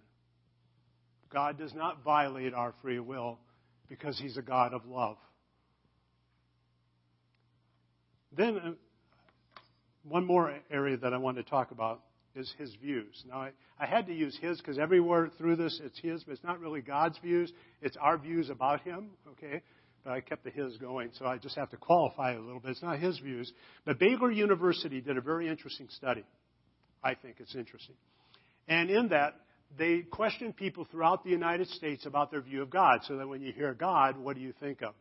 God 1.29 1.59
does 1.59 1.75
not 1.75 2.05
violate 2.05 2.55
our 2.55 2.73
free 2.83 3.01
will 3.01 3.41
because 3.89 4.17
he's 4.17 4.37
a 4.37 4.43
God 4.43 4.75
of 4.75 4.87
love. 4.87 5.17
Then, 8.31 8.59
uh, 8.59 8.71
one 10.05 10.25
more 10.25 10.55
area 10.71 10.99
that 10.99 11.13
I 11.13 11.17
want 11.17 11.39
to 11.39 11.43
talk 11.43 11.73
about 11.73 12.03
is 12.35 12.53
his 12.59 12.75
views. 12.83 13.23
Now, 13.29 13.43
I, 13.43 13.51
I 13.79 13.87
had 13.87 14.07
to 14.07 14.15
use 14.15 14.37
his 14.41 14.59
because 14.59 14.79
everywhere 14.79 15.31
through 15.39 15.57
this 15.57 15.81
it's 15.83 15.99
his, 15.99 16.25
but 16.25 16.33
it's 16.33 16.45
not 16.45 16.61
really 16.61 16.81
God's 16.81 17.19
views. 17.19 17.53
It's 17.81 17.97
our 17.97 18.19
views 18.19 18.51
about 18.51 18.83
him, 18.83 19.11
okay? 19.33 19.63
But 20.05 20.15
I 20.15 20.21
kept 20.21 20.45
the 20.45 20.51
his 20.51 20.77
going, 20.79 21.11
so 21.19 21.27
I 21.27 21.39
just 21.39 21.57
have 21.57 21.71
to 21.71 21.77
qualify 21.77 22.33
it 22.33 22.39
a 22.39 22.41
little 22.41 22.61
bit. 22.61 22.73
It's 22.73 22.83
not 22.83 22.99
his 22.99 23.19
views. 23.19 23.53
But 23.85 23.99
Baylor 23.99 24.31
University 24.31 25.01
did 25.01 25.17
a 25.17 25.21
very 25.21 25.49
interesting 25.49 25.89
study. 25.91 26.25
I 27.05 27.15
think 27.15 27.37
it's 27.39 27.55
interesting. 27.55 27.97
And 28.69 28.91
in 28.91 29.09
that, 29.09 29.35
they 29.79 30.01
questioned 30.01 30.57
people 30.57 30.87
throughout 30.91 31.25
the 31.25 31.31
United 31.31 31.69
States 31.69 32.07
about 32.07 32.31
their 32.31 32.41
view 32.41 32.63
of 32.63 32.71
God, 32.71 33.01
so 33.07 33.17
that 33.17 33.29
when 33.29 33.43
you 33.43 33.53
hear 33.53 33.75
God, 33.75 34.19
what 34.19 34.37
do 34.37 34.43
you 34.43 34.53
think 34.61 34.83
of? 34.83 34.95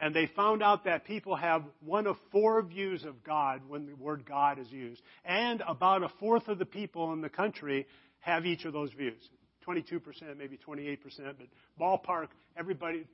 And 0.00 0.14
they 0.14 0.26
found 0.34 0.62
out 0.62 0.84
that 0.84 1.04
people 1.04 1.36
have 1.36 1.62
one 1.84 2.06
of 2.06 2.16
four 2.32 2.62
views 2.62 3.04
of 3.04 3.22
God 3.22 3.60
when 3.68 3.86
the 3.86 3.94
word 3.94 4.24
God 4.26 4.58
is 4.58 4.70
used. 4.70 5.02
And 5.24 5.62
about 5.68 6.02
a 6.02 6.08
fourth 6.18 6.48
of 6.48 6.58
the 6.58 6.64
people 6.64 7.12
in 7.12 7.20
the 7.20 7.28
country 7.28 7.86
have 8.20 8.46
each 8.46 8.64
of 8.64 8.72
those 8.72 8.90
views. 8.92 9.20
22%, 9.66 10.00
maybe 10.38 10.58
28%, 10.66 10.98
but 11.38 11.46
ballpark, 11.78 12.28
everybody, 12.56 13.04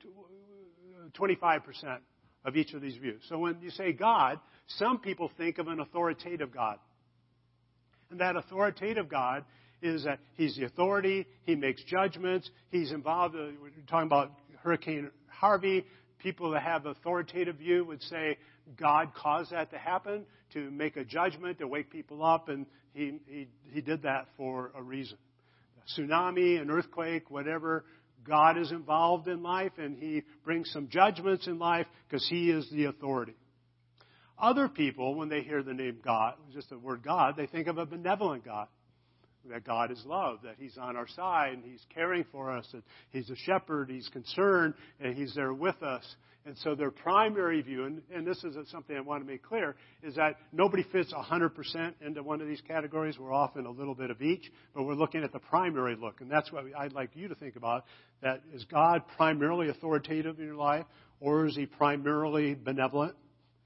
25% 1.19 1.97
of 2.45 2.55
each 2.55 2.73
of 2.73 2.81
these 2.81 2.95
views. 2.95 3.21
So 3.27 3.37
when 3.37 3.57
you 3.61 3.69
say 3.69 3.91
God, 3.91 4.39
some 4.67 4.99
people 4.99 5.29
think 5.37 5.57
of 5.57 5.67
an 5.67 5.81
authoritative 5.81 6.53
God. 6.53 6.77
And 8.09 8.21
that 8.21 8.37
authoritative 8.37 9.09
God 9.09 9.43
is 9.81 10.05
that 10.05 10.19
He's 10.35 10.55
the 10.55 10.63
authority, 10.63 11.27
He 11.43 11.55
makes 11.55 11.83
judgments, 11.83 12.49
He's 12.69 12.93
involved, 12.93 13.35
uh, 13.35 13.49
we're 13.61 13.71
talking 13.89 14.07
about 14.07 14.31
Hurricane 14.63 15.11
Harvey, 15.27 15.85
people 16.19 16.51
that 16.51 16.63
have 16.63 16.85
authoritative 16.85 17.57
view 17.57 17.85
would 17.85 18.01
say 18.03 18.37
God 18.79 19.13
caused 19.13 19.51
that 19.51 19.71
to 19.71 19.77
happen 19.77 20.25
to 20.53 20.71
make 20.71 20.97
a 20.97 21.03
judgment, 21.03 21.59
to 21.59 21.67
wake 21.67 21.91
people 21.91 22.23
up, 22.23 22.49
and 22.49 22.65
he, 22.93 23.19
he, 23.27 23.47
he 23.71 23.81
did 23.81 24.03
that 24.03 24.27
for 24.37 24.71
a 24.75 24.81
reason. 24.81 25.17
A 25.77 26.01
tsunami, 26.01 26.61
an 26.61 26.69
earthquake, 26.69 27.29
whatever, 27.29 27.85
God 28.25 28.57
is 28.57 28.71
involved 28.71 29.27
in 29.27 29.41
life, 29.43 29.73
and 29.77 29.97
he 29.97 30.23
brings 30.43 30.69
some 30.71 30.89
judgments 30.89 31.47
in 31.47 31.59
life 31.59 31.87
because 32.07 32.27
he 32.27 32.49
is 32.49 32.69
the 32.71 32.85
authority. 32.85 33.35
Other 34.39 34.67
people, 34.67 35.15
when 35.15 35.29
they 35.29 35.41
hear 35.41 35.63
the 35.63 35.73
name 35.73 35.97
God, 36.03 36.35
just 36.53 36.69
the 36.69 36.77
word 36.77 37.03
God, 37.03 37.35
they 37.37 37.47
think 37.47 37.67
of 37.67 37.77
a 37.77 37.85
benevolent 37.85 38.45
God 38.45 38.67
that 39.51 39.65
God 39.65 39.91
is 39.91 40.03
love, 40.05 40.39
that 40.43 40.55
He's 40.57 40.77
on 40.77 40.95
our 40.95 41.07
side 41.07 41.53
and 41.53 41.63
He's 41.63 41.85
caring 41.93 42.25
for 42.31 42.51
us, 42.51 42.67
that 42.73 42.83
He's 43.11 43.29
a 43.29 43.35
shepherd, 43.35 43.89
He's 43.89 44.09
concerned, 44.09 44.73
and 44.99 45.15
He's 45.15 45.33
there 45.35 45.53
with 45.53 45.81
us. 45.83 46.03
And 46.47 46.57
so 46.59 46.75
their 46.75 46.91
primary 46.91 47.61
view, 47.61 47.83
and, 47.83 48.01
and 48.13 48.25
this 48.25 48.41
is 48.45 48.55
something 48.71 48.95
I 48.95 49.01
want 49.01 49.21
to 49.21 49.29
make 49.29 49.43
clear, 49.43 49.75
is 50.01 50.15
that 50.15 50.35
nobody 50.53 50.83
fits 50.93 51.13
100% 51.13 51.93
into 51.99 52.23
one 52.23 52.39
of 52.39 52.47
these 52.47 52.61
categories. 52.65 53.19
We're 53.19 53.33
often 53.33 53.65
a 53.65 53.69
little 53.69 53.93
bit 53.93 54.09
of 54.11 54.21
each, 54.21 54.49
but 54.73 54.83
we're 54.83 54.95
looking 54.95 55.25
at 55.25 55.33
the 55.33 55.39
primary 55.39 55.97
look. 55.97 56.21
And 56.21 56.31
that's 56.31 56.49
what 56.49 56.63
I'd 56.77 56.93
like 56.93 57.09
you 57.15 57.27
to 57.27 57.35
think 57.35 57.57
about. 57.57 57.83
That 58.21 58.43
is 58.53 58.63
God 58.63 59.01
primarily 59.17 59.67
authoritative 59.67 60.39
in 60.39 60.45
your 60.45 60.55
life, 60.55 60.85
or 61.19 61.47
is 61.47 61.55
He 61.57 61.65
primarily 61.65 62.53
benevolent, 62.53 63.15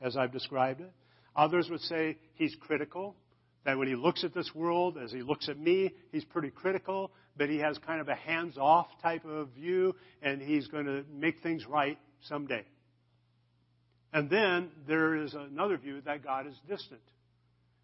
as 0.01 0.17
I've 0.17 0.31
described 0.31 0.81
it? 0.81 0.91
Others 1.35 1.67
would 1.69 1.81
say 1.81 2.17
He's 2.33 2.55
critical, 2.61 3.15
that 3.65 3.77
when 3.77 3.87
he 3.87 3.95
looks 3.95 4.23
at 4.23 4.33
this 4.33 4.49
world, 4.55 4.97
as 5.01 5.11
he 5.11 5.21
looks 5.21 5.49
at 5.49 5.57
me, 5.57 5.91
he's 6.11 6.25
pretty 6.25 6.49
critical, 6.49 7.11
but 7.37 7.49
he 7.49 7.57
has 7.59 7.77
kind 7.79 8.01
of 8.01 8.07
a 8.07 8.15
hands 8.15 8.57
off 8.57 8.87
type 9.01 9.23
of 9.25 9.49
view, 9.49 9.95
and 10.21 10.41
he's 10.41 10.67
going 10.67 10.85
to 10.85 11.03
make 11.13 11.41
things 11.41 11.65
right 11.67 11.97
someday. 12.27 12.65
And 14.13 14.29
then 14.29 14.69
there 14.87 15.15
is 15.15 15.33
another 15.33 15.77
view 15.77 16.01
that 16.01 16.23
God 16.23 16.47
is 16.47 16.55
distant. 16.67 17.01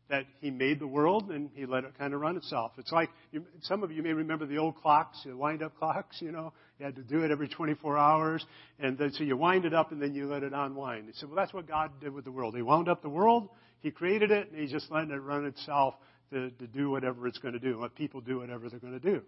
That 0.09 0.23
he 0.39 0.51
made 0.51 0.79
the 0.79 0.87
world 0.87 1.31
and 1.31 1.49
he 1.53 1.65
let 1.65 1.83
it 1.83 1.97
kind 1.97 2.13
of 2.13 2.21
run 2.21 2.37
itself. 2.37 2.71
It's 2.77 2.93
like 2.93 3.09
you, 3.33 3.43
some 3.63 3.83
of 3.83 3.91
you 3.91 4.01
may 4.01 4.13
remember 4.13 4.45
the 4.45 4.57
old 4.57 4.77
clocks, 4.77 5.21
the 5.25 5.35
wind 5.35 5.61
up 5.61 5.77
clocks, 5.77 6.21
you 6.21 6.31
know. 6.31 6.53
You 6.79 6.85
had 6.85 6.95
to 6.95 7.01
do 7.01 7.23
it 7.25 7.31
every 7.31 7.49
24 7.49 7.97
hours. 7.97 8.45
And 8.79 8.97
then 8.97 9.11
so 9.11 9.25
you 9.25 9.35
wind 9.35 9.65
it 9.65 9.73
up 9.73 9.91
and 9.91 10.01
then 10.01 10.13
you 10.13 10.27
let 10.27 10.43
it 10.43 10.53
unwind. 10.53 11.07
He 11.07 11.13
said, 11.13 11.27
well, 11.27 11.35
that's 11.35 11.53
what 11.53 11.67
God 11.67 11.91
did 11.99 12.13
with 12.13 12.23
the 12.23 12.31
world. 12.31 12.55
He 12.55 12.61
wound 12.61 12.87
up 12.87 13.01
the 13.01 13.09
world 13.09 13.49
he 13.81 13.91
created 13.91 14.31
it, 14.31 14.51
and 14.51 14.59
He's 14.59 14.71
just 14.71 14.91
letting 14.91 15.11
it 15.11 15.15
run 15.15 15.45
itself 15.45 15.95
to, 16.31 16.49
to 16.51 16.67
do 16.67 16.89
whatever 16.89 17.27
it's 17.27 17.37
going 17.37 17.53
to 17.53 17.59
do, 17.59 17.81
let 17.81 17.95
people 17.95 18.21
do 18.21 18.39
whatever 18.39 18.69
they're 18.69 18.79
going 18.79 18.99
to 18.99 19.11
do. 19.11 19.21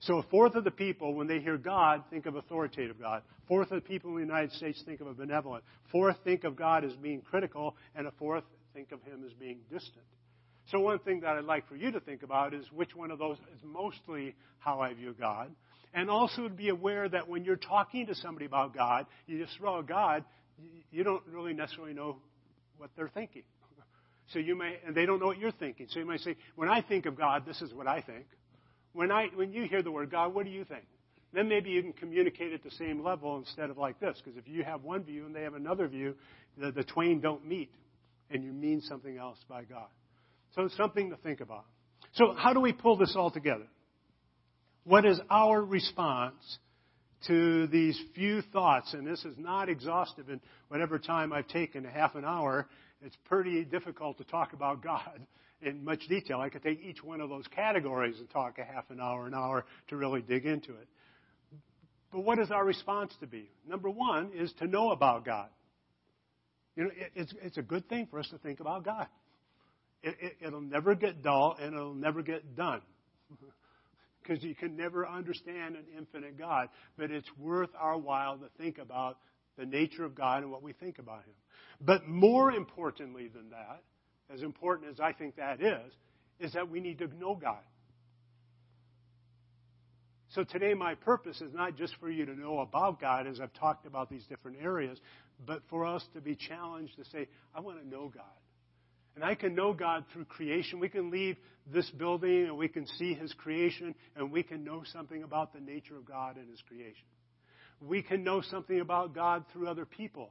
So 0.00 0.18
a 0.18 0.22
fourth 0.24 0.54
of 0.54 0.62
the 0.62 0.70
people, 0.70 1.14
when 1.14 1.26
they 1.26 1.40
hear 1.40 1.58
God, 1.58 2.04
think 2.08 2.26
of 2.26 2.36
authoritative 2.36 3.00
God. 3.00 3.22
Fourth 3.48 3.72
of 3.72 3.82
the 3.82 3.88
people 3.88 4.10
in 4.10 4.16
the 4.16 4.22
United 4.22 4.52
States 4.52 4.80
think 4.86 5.00
of 5.00 5.08
a 5.08 5.14
benevolent. 5.14 5.64
Fourth 5.90 6.16
think 6.22 6.44
of 6.44 6.54
God 6.54 6.84
as 6.84 6.92
being 6.94 7.20
critical, 7.20 7.76
and 7.96 8.06
a 8.06 8.12
fourth 8.12 8.44
think 8.74 8.92
of 8.92 9.02
him 9.02 9.24
as 9.26 9.32
being 9.32 9.58
distant. 9.70 10.04
So 10.70 10.78
one 10.80 10.98
thing 11.00 11.20
that 11.20 11.36
I'd 11.36 11.44
like 11.44 11.68
for 11.68 11.76
you 11.76 11.90
to 11.90 12.00
think 12.00 12.22
about 12.22 12.54
is 12.54 12.64
which 12.72 12.94
one 12.94 13.10
of 13.10 13.18
those 13.18 13.38
is 13.54 13.60
mostly 13.64 14.36
how 14.58 14.80
I 14.80 14.94
view 14.94 15.16
God. 15.18 15.50
And 15.94 16.10
also 16.10 16.44
to 16.44 16.50
be 16.50 16.68
aware 16.68 17.08
that 17.08 17.28
when 17.28 17.44
you're 17.44 17.56
talking 17.56 18.06
to 18.06 18.14
somebody 18.14 18.44
about 18.44 18.74
God, 18.74 19.06
you 19.26 19.42
just 19.42 19.56
throw 19.56 19.78
out 19.78 19.88
God, 19.88 20.24
you 20.92 21.02
don't 21.02 21.22
really 21.26 21.54
necessarily 21.54 21.94
know 21.94 22.18
what 22.76 22.90
they're 22.96 23.08
thinking. 23.08 23.42
So 24.32 24.38
you 24.38 24.56
may, 24.56 24.76
and 24.86 24.94
they 24.94 25.06
don't 25.06 25.20
know 25.20 25.26
what 25.26 25.38
you're 25.38 25.52
thinking. 25.52 25.86
So 25.90 26.00
you 26.00 26.06
might 26.06 26.20
say, 26.20 26.36
when 26.56 26.68
I 26.68 26.82
think 26.82 27.06
of 27.06 27.16
God, 27.16 27.44
this 27.46 27.62
is 27.62 27.72
what 27.72 27.86
I 27.86 28.02
think. 28.02 28.26
When 28.92 29.10
I, 29.10 29.28
when 29.34 29.52
you 29.52 29.64
hear 29.64 29.82
the 29.82 29.90
word 29.90 30.10
God, 30.10 30.34
what 30.34 30.44
do 30.44 30.50
you 30.50 30.64
think? 30.64 30.84
Then 31.32 31.48
maybe 31.48 31.70
you 31.70 31.82
can 31.82 31.92
communicate 31.92 32.52
at 32.52 32.62
the 32.62 32.70
same 32.72 33.02
level 33.02 33.36
instead 33.36 33.70
of 33.70 33.78
like 33.78 34.00
this. 34.00 34.20
Because 34.22 34.38
if 34.38 34.48
you 34.48 34.64
have 34.64 34.82
one 34.82 35.04
view 35.04 35.26
and 35.26 35.34
they 35.34 35.42
have 35.42 35.54
another 35.54 35.86
view, 35.88 36.14
the, 36.56 36.72
the 36.72 36.84
twain 36.84 37.20
don't 37.20 37.46
meet, 37.46 37.70
and 38.30 38.42
you 38.42 38.52
mean 38.52 38.80
something 38.82 39.16
else 39.16 39.38
by 39.48 39.64
God. 39.64 39.88
So 40.54 40.62
it's 40.62 40.76
something 40.76 41.10
to 41.10 41.16
think 41.16 41.40
about. 41.40 41.64
So 42.14 42.34
how 42.36 42.52
do 42.52 42.60
we 42.60 42.72
pull 42.72 42.96
this 42.96 43.14
all 43.16 43.30
together? 43.30 43.66
What 44.84 45.04
is 45.04 45.20
our 45.30 45.62
response 45.62 46.58
to 47.26 47.66
these 47.66 48.00
few 48.14 48.40
thoughts? 48.40 48.94
And 48.94 49.06
this 49.06 49.24
is 49.24 49.36
not 49.36 49.68
exhaustive 49.68 50.30
in 50.30 50.40
whatever 50.68 50.98
time 50.98 51.32
I've 51.32 51.48
taken, 51.48 51.84
a 51.84 51.90
half 51.90 52.14
an 52.14 52.24
hour. 52.24 52.66
It's 53.02 53.16
pretty 53.26 53.64
difficult 53.64 54.18
to 54.18 54.24
talk 54.24 54.52
about 54.52 54.82
God 54.82 55.26
in 55.62 55.84
much 55.84 56.06
detail. 56.08 56.40
I 56.40 56.48
could 56.48 56.62
take 56.62 56.80
each 56.82 57.02
one 57.02 57.20
of 57.20 57.28
those 57.28 57.46
categories 57.48 58.16
and 58.18 58.28
talk 58.30 58.58
a 58.58 58.64
half 58.64 58.90
an 58.90 59.00
hour, 59.00 59.26
an 59.26 59.34
hour 59.34 59.64
to 59.88 59.96
really 59.96 60.22
dig 60.22 60.46
into 60.46 60.70
it. 60.70 60.88
But 62.12 62.20
what 62.20 62.38
is 62.38 62.50
our 62.50 62.64
response 62.64 63.12
to 63.20 63.26
be? 63.26 63.50
Number 63.68 63.90
one 63.90 64.30
is 64.34 64.52
to 64.58 64.66
know 64.66 64.90
about 64.90 65.24
God. 65.24 65.48
You 66.74 66.84
know, 66.84 66.90
it's, 67.14 67.34
it's 67.42 67.58
a 67.58 67.62
good 67.62 67.88
thing 67.88 68.06
for 68.10 68.18
us 68.18 68.28
to 68.30 68.38
think 68.38 68.60
about 68.60 68.84
God. 68.84 69.06
It, 70.02 70.16
it, 70.20 70.36
it'll 70.46 70.60
never 70.60 70.94
get 70.94 71.22
dull 71.22 71.56
and 71.60 71.74
it'll 71.74 71.94
never 71.94 72.22
get 72.22 72.56
done. 72.56 72.80
Because 74.20 74.44
you 74.44 74.54
can 74.54 74.76
never 74.76 75.08
understand 75.08 75.74
an 75.76 75.84
infinite 75.96 76.36
God. 76.36 76.68
But 76.98 77.10
it's 77.10 77.28
worth 77.38 77.70
our 77.78 77.96
while 77.96 78.36
to 78.36 78.44
think 78.58 78.76
about 78.76 79.16
the 79.58 79.66
nature 79.66 80.04
of 80.04 80.14
God 80.14 80.42
and 80.42 80.50
what 80.50 80.62
we 80.62 80.72
think 80.72 80.98
about 80.98 81.24
Him. 81.24 81.34
But 81.80 82.08
more 82.08 82.50
importantly 82.52 83.28
than 83.28 83.50
that, 83.50 83.82
as 84.32 84.42
important 84.42 84.90
as 84.90 85.00
I 85.00 85.12
think 85.12 85.36
that 85.36 85.60
is, 85.60 85.92
is 86.40 86.52
that 86.52 86.70
we 86.70 86.80
need 86.80 86.98
to 86.98 87.08
know 87.18 87.34
God. 87.34 87.62
So 90.30 90.44
today, 90.44 90.74
my 90.74 90.94
purpose 90.94 91.40
is 91.40 91.52
not 91.54 91.76
just 91.76 91.94
for 92.00 92.10
you 92.10 92.26
to 92.26 92.38
know 92.38 92.60
about 92.60 93.00
God, 93.00 93.26
as 93.26 93.40
I've 93.40 93.52
talked 93.54 93.86
about 93.86 94.10
these 94.10 94.24
different 94.28 94.58
areas, 94.62 94.98
but 95.46 95.62
for 95.70 95.86
us 95.86 96.04
to 96.14 96.20
be 96.20 96.36
challenged 96.36 96.96
to 96.96 97.04
say, 97.06 97.28
I 97.54 97.60
want 97.60 97.80
to 97.80 97.88
know 97.88 98.12
God. 98.14 98.24
And 99.16 99.24
I 99.24 99.34
can 99.34 99.54
know 99.54 99.72
God 99.72 100.04
through 100.12 100.26
creation. 100.26 100.78
We 100.78 100.90
can 100.90 101.10
leave 101.10 101.36
this 101.72 101.88
building 101.90 102.44
and 102.44 102.56
we 102.56 102.68
can 102.68 102.86
see 102.98 103.14
His 103.14 103.32
creation 103.32 103.94
and 104.14 104.30
we 104.30 104.42
can 104.42 104.62
know 104.64 104.82
something 104.92 105.22
about 105.22 105.52
the 105.52 105.60
nature 105.60 105.96
of 105.96 106.04
God 106.04 106.36
and 106.36 106.48
His 106.48 106.60
creation. 106.68 107.06
We 107.80 108.02
can 108.02 108.24
know 108.24 108.42
something 108.42 108.80
about 108.80 109.14
God 109.14 109.44
through 109.52 109.68
other 109.68 109.84
people 109.84 110.30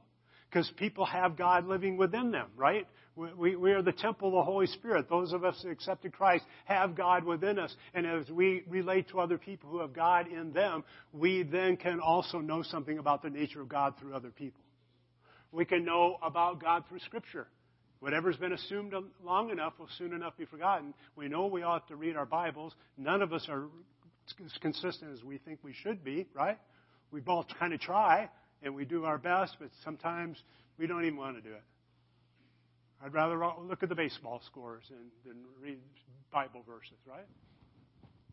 because 0.50 0.70
people 0.76 1.04
have 1.04 1.36
God 1.36 1.66
living 1.66 1.96
within 1.96 2.30
them, 2.30 2.48
right? 2.56 2.86
We, 3.16 3.56
we, 3.56 3.72
are 3.72 3.82
the 3.82 3.92
temple 3.92 4.28
of 4.28 4.34
the 4.34 4.42
Holy 4.42 4.66
Spirit. 4.66 5.08
Those 5.10 5.32
of 5.32 5.44
us 5.44 5.58
who 5.62 5.70
accepted 5.70 6.12
Christ 6.12 6.44
have 6.66 6.94
God 6.94 7.24
within 7.24 7.58
us. 7.58 7.74
And 7.92 8.06
as 8.06 8.30
we 8.30 8.62
relate 8.68 9.08
to 9.10 9.20
other 9.20 9.38
people 9.38 9.68
who 9.68 9.80
have 9.80 9.92
God 9.92 10.28
in 10.28 10.52
them, 10.52 10.84
we 11.12 11.42
then 11.42 11.76
can 11.76 12.00
also 12.00 12.38
know 12.38 12.62
something 12.62 12.98
about 12.98 13.22
the 13.22 13.30
nature 13.30 13.60
of 13.60 13.68
God 13.68 13.94
through 13.98 14.14
other 14.14 14.30
people. 14.30 14.62
We 15.50 15.64
can 15.64 15.84
know 15.84 16.18
about 16.22 16.62
God 16.62 16.84
through 16.88 17.00
Scripture. 17.00 17.48
Whatever's 18.00 18.36
been 18.36 18.52
assumed 18.52 18.94
long 19.24 19.50
enough 19.50 19.72
will 19.78 19.88
soon 19.98 20.14
enough 20.14 20.36
be 20.36 20.44
forgotten. 20.44 20.94
We 21.16 21.28
know 21.28 21.46
we 21.46 21.62
ought 21.64 21.88
to 21.88 21.96
read 21.96 22.16
our 22.16 22.26
Bibles. 22.26 22.72
None 22.96 23.22
of 23.22 23.32
us 23.32 23.46
are 23.48 23.64
as 24.44 24.52
consistent 24.60 25.12
as 25.12 25.24
we 25.24 25.38
think 25.38 25.58
we 25.64 25.72
should 25.72 26.04
be, 26.04 26.28
right? 26.34 26.58
We 27.10 27.20
both 27.20 27.46
kind 27.58 27.72
of 27.72 27.80
try 27.80 28.28
and 28.62 28.74
we 28.74 28.84
do 28.84 29.04
our 29.04 29.18
best, 29.18 29.56
but 29.60 29.70
sometimes 29.84 30.36
we 30.78 30.86
don't 30.86 31.04
even 31.04 31.16
want 31.16 31.36
to 31.36 31.42
do 31.42 31.54
it. 31.54 31.62
I'd 33.04 33.14
rather 33.14 33.38
look 33.62 33.82
at 33.82 33.88
the 33.88 33.94
baseball 33.94 34.42
scores 34.46 34.84
and, 34.90 35.10
than 35.24 35.44
read 35.62 35.78
Bible 36.32 36.62
verses, 36.66 36.98
right? 37.06 37.26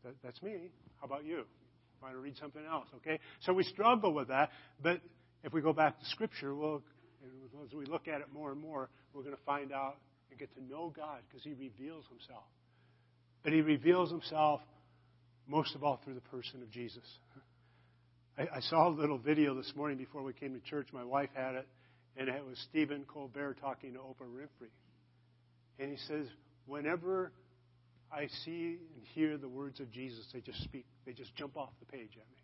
That, 0.04 0.16
that's 0.24 0.42
me. 0.42 0.72
How 1.00 1.06
about 1.06 1.26
you? 1.26 1.44
Want 2.02 2.14
to 2.14 2.20
read 2.20 2.36
something 2.38 2.64
else, 2.70 2.88
okay? 2.98 3.20
So 3.42 3.54
we 3.54 3.64
struggle 3.64 4.14
with 4.14 4.28
that, 4.28 4.50
but 4.82 5.02
if 5.44 5.54
we 5.54 5.62
go 5.62 5.74
back 5.74 6.00
to 6.00 6.06
Scripture, 6.06 6.54
we'll 6.54 6.82
as 7.66 7.74
we 7.74 7.86
look 7.86 8.08
at 8.08 8.22
it 8.22 8.28
more 8.34 8.52
and 8.52 8.62
more, 8.62 8.90
we're 9.14 9.24
going 9.24 9.36
to 9.36 9.44
find 9.44 9.72
out 9.72 9.98
and 10.30 10.40
get 10.40 10.54
to 10.56 10.64
know 10.64 10.94
God 10.96 11.20
because 11.28 11.44
He 11.44 11.54
reveals 11.54 12.06
Himself. 12.10 12.44
But 13.44 13.54
He 13.54 13.62
reveals 13.62 14.12
Himself 14.12 14.62
most 15.48 15.76
of 15.76 15.84
all 15.84 16.00
through 16.04 16.16
the 16.16 16.22
person 16.22 16.62
of 16.62 16.70
Jesus. 16.70 17.04
I, 18.38 18.44
I 18.56 18.60
saw 18.62 18.88
a 18.88 18.94
little 18.94 19.18
video 19.18 19.56
this 19.56 19.72
morning 19.76 19.98
before 19.98 20.24
we 20.24 20.34
came 20.34 20.54
to 20.54 20.60
church. 20.62 20.88
My 20.92 21.04
wife 21.04 21.30
had 21.34 21.56
it, 21.56 21.68
and 22.18 22.30
it 22.30 22.46
was 22.46 22.58
Stephen 22.70 23.06
Colbert 23.08 23.58
talking 23.62 23.94
to 23.94 24.00
Oprah 24.00 24.28
Winfrey. 24.28 24.70
And 25.80 25.92
he 25.92 25.98
says, 26.08 26.28
Whenever 26.66 27.32
I 28.12 28.28
see 28.44 28.78
and 28.96 29.06
hear 29.14 29.38
the 29.38 29.48
words 29.48 29.80
of 29.80 29.92
Jesus, 29.92 30.26
they 30.34 30.42
just 30.42 30.64
speak. 30.64 30.86
They 31.06 31.14
just 31.14 31.36
jump 31.36 31.58
off 31.58 31.70
the 31.80 31.86
page 31.86 32.12
at 32.12 32.28
me. 32.32 32.42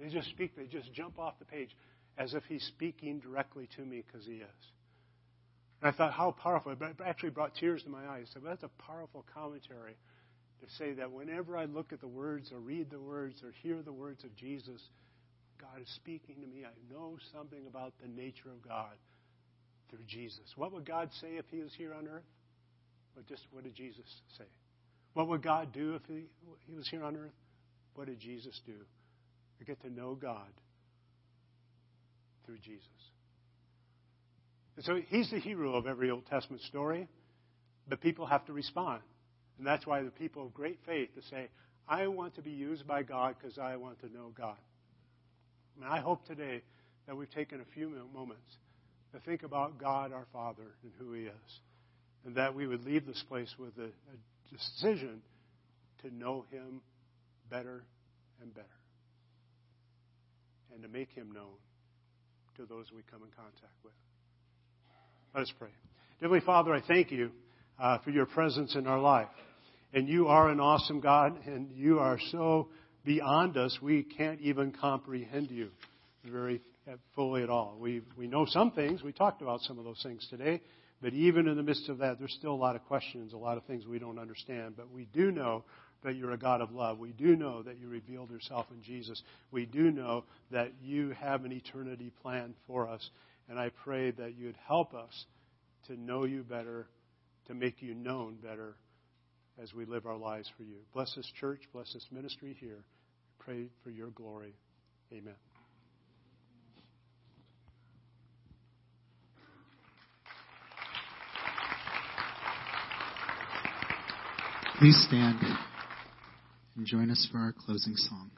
They 0.00 0.14
just 0.14 0.28
speak. 0.30 0.56
They 0.56 0.66
just 0.66 0.92
jump 0.92 1.18
off 1.18 1.38
the 1.38 1.44
page 1.44 1.70
as 2.16 2.34
if 2.34 2.42
he's 2.48 2.62
speaking 2.64 3.20
directly 3.20 3.68
to 3.76 3.82
me 3.82 4.02
because 4.06 4.26
he 4.26 4.34
is. 4.34 4.64
And 5.82 5.92
I 5.92 5.96
thought, 5.96 6.12
how 6.12 6.30
powerful. 6.30 6.72
It 6.72 6.78
actually 7.04 7.30
brought 7.30 7.54
tears 7.56 7.82
to 7.82 7.90
my 7.90 8.06
eyes. 8.06 8.28
So 8.32 8.40
that's 8.40 8.62
a 8.62 8.70
powerful 8.82 9.24
commentary 9.34 9.96
say 10.78 10.92
that 10.94 11.10
whenever 11.10 11.56
I 11.56 11.64
look 11.64 11.92
at 11.92 12.00
the 12.00 12.08
words 12.08 12.52
or 12.52 12.58
read 12.58 12.90
the 12.90 13.00
words 13.00 13.42
or 13.42 13.52
hear 13.62 13.82
the 13.82 13.92
words 13.92 14.24
of 14.24 14.34
Jesus, 14.36 14.80
God 15.60 15.80
is 15.80 15.88
speaking 15.96 16.36
to 16.40 16.46
me. 16.46 16.64
I 16.64 16.92
know 16.92 17.16
something 17.32 17.66
about 17.66 17.92
the 18.00 18.08
nature 18.08 18.50
of 18.50 18.66
God 18.66 18.92
through 19.90 20.04
Jesus. 20.06 20.44
What 20.56 20.72
would 20.72 20.84
God 20.84 21.10
say 21.20 21.36
if 21.36 21.44
he 21.50 21.60
was 21.60 21.72
here 21.76 21.94
on 21.94 22.08
earth? 22.08 22.24
What 23.14 23.26
just 23.26 23.42
what 23.50 23.64
did 23.64 23.74
Jesus 23.74 24.06
say? 24.38 24.44
What 25.14 25.28
would 25.28 25.42
God 25.42 25.72
do 25.72 25.94
if 25.94 26.02
he, 26.08 26.24
he 26.66 26.74
was 26.74 26.88
here 26.88 27.04
on 27.04 27.16
earth? 27.16 27.34
What 27.94 28.06
did 28.06 28.18
Jesus 28.18 28.60
do? 28.66 28.74
I 29.60 29.64
get 29.64 29.80
to 29.82 29.90
know 29.90 30.14
God 30.20 30.50
through 32.44 32.58
Jesus. 32.58 32.88
And 34.76 34.84
so 34.84 35.00
he's 35.08 35.30
the 35.30 35.38
hero 35.38 35.74
of 35.76 35.86
every 35.86 36.10
Old 36.10 36.26
Testament 36.26 36.62
story, 36.62 37.08
but 37.88 38.00
people 38.00 38.26
have 38.26 38.44
to 38.46 38.52
respond. 38.52 39.00
And 39.58 39.66
that's 39.66 39.86
why 39.86 40.02
the 40.02 40.10
people 40.10 40.46
of 40.46 40.54
great 40.54 40.78
faith 40.86 41.14
to 41.14 41.22
say, 41.30 41.48
I 41.88 42.06
want 42.06 42.34
to 42.36 42.42
be 42.42 42.50
used 42.50 42.86
by 42.86 43.02
God 43.02 43.36
because 43.40 43.58
I 43.58 43.76
want 43.76 44.00
to 44.00 44.12
know 44.12 44.32
God. 44.36 44.56
And 45.76 45.84
I 45.84 46.00
hope 46.00 46.26
today 46.26 46.62
that 47.06 47.16
we've 47.16 47.30
taken 47.30 47.60
a 47.60 47.74
few 47.74 47.92
moments 48.12 48.56
to 49.12 49.20
think 49.20 49.42
about 49.42 49.78
God 49.78 50.12
our 50.12 50.26
Father 50.32 50.74
and 50.82 50.92
who 50.98 51.12
He 51.12 51.24
is. 51.24 51.60
And 52.24 52.36
that 52.36 52.54
we 52.54 52.66
would 52.66 52.84
leave 52.84 53.06
this 53.06 53.22
place 53.28 53.54
with 53.58 53.76
a, 53.78 53.84
a 53.84 54.56
decision 54.56 55.20
to 56.02 56.14
know 56.14 56.46
Him 56.50 56.80
better 57.50 57.84
and 58.40 58.54
better. 58.54 58.66
And 60.72 60.82
to 60.82 60.88
make 60.88 61.10
Him 61.10 61.32
known 61.32 61.58
to 62.56 62.64
those 62.66 62.86
we 62.92 63.02
come 63.10 63.22
in 63.22 63.30
contact 63.36 63.74
with. 63.84 63.92
Let 65.34 65.42
us 65.42 65.52
pray. 65.58 65.68
Heavenly 66.20 66.40
Father, 66.40 66.72
I 66.72 66.80
thank 66.80 67.10
you 67.10 67.30
uh, 67.78 67.98
for 67.98 68.10
your 68.10 68.26
presence 68.26 68.74
in 68.74 68.86
our 68.86 69.00
life. 69.00 69.28
And 69.92 70.08
you 70.08 70.28
are 70.28 70.48
an 70.48 70.60
awesome 70.60 71.00
God, 71.00 71.46
and 71.46 71.70
you 71.74 71.98
are 72.00 72.18
so 72.30 72.68
beyond 73.04 73.56
us, 73.56 73.78
we 73.80 74.02
can't 74.02 74.40
even 74.40 74.72
comprehend 74.72 75.50
you 75.50 75.70
very 76.24 76.60
fully 77.14 77.42
at 77.42 77.50
all. 77.50 77.76
We, 77.78 78.02
we 78.16 78.26
know 78.26 78.46
some 78.46 78.72
things. 78.72 79.02
We 79.02 79.12
talked 79.12 79.42
about 79.42 79.60
some 79.60 79.78
of 79.78 79.84
those 79.84 80.02
things 80.02 80.26
today. 80.30 80.60
But 81.02 81.12
even 81.12 81.48
in 81.48 81.56
the 81.56 81.62
midst 81.62 81.88
of 81.88 81.98
that, 81.98 82.18
there's 82.18 82.34
still 82.38 82.52
a 82.52 82.56
lot 82.56 82.76
of 82.76 82.84
questions, 82.84 83.32
a 83.32 83.36
lot 83.36 83.58
of 83.58 83.64
things 83.64 83.86
we 83.86 83.98
don't 83.98 84.18
understand. 84.18 84.74
But 84.76 84.90
we 84.90 85.06
do 85.12 85.30
know 85.30 85.64
that 86.02 86.16
you're 86.16 86.32
a 86.32 86.38
God 86.38 86.60
of 86.60 86.72
love. 86.72 86.98
We 86.98 87.12
do 87.12 87.36
know 87.36 87.62
that 87.62 87.78
you 87.78 87.88
revealed 87.88 88.30
yourself 88.30 88.66
in 88.70 88.82
Jesus. 88.82 89.22
We 89.50 89.66
do 89.66 89.90
know 89.90 90.24
that 90.50 90.72
you 90.82 91.10
have 91.20 91.44
an 91.44 91.52
eternity 91.52 92.12
plan 92.22 92.54
for 92.66 92.88
us. 92.88 93.08
And 93.48 93.58
I 93.58 93.70
pray 93.84 94.12
that 94.12 94.34
you'd 94.38 94.56
help 94.66 94.94
us 94.94 95.26
to 95.88 96.00
know 96.00 96.24
you 96.24 96.42
better, 96.42 96.86
to 97.46 97.54
make 97.54 97.82
you 97.82 97.94
known 97.94 98.36
better 98.42 98.74
as 99.62 99.72
we 99.72 99.84
live 99.84 100.06
our 100.06 100.16
lives 100.16 100.50
for 100.56 100.62
you. 100.62 100.78
Bless 100.92 101.14
this 101.14 101.30
church, 101.38 101.60
bless 101.72 101.92
this 101.92 102.06
ministry 102.10 102.56
here. 102.58 102.84
Pray 103.38 103.68
for 103.82 103.90
your 103.90 104.08
glory. 104.10 104.54
Amen. 105.12 105.34
Please 114.78 115.06
stand. 115.06 115.38
and 116.76 116.84
join 116.84 117.10
us 117.10 117.28
for 117.30 117.38
our 117.38 117.52
closing 117.52 117.94
song. 117.96 118.30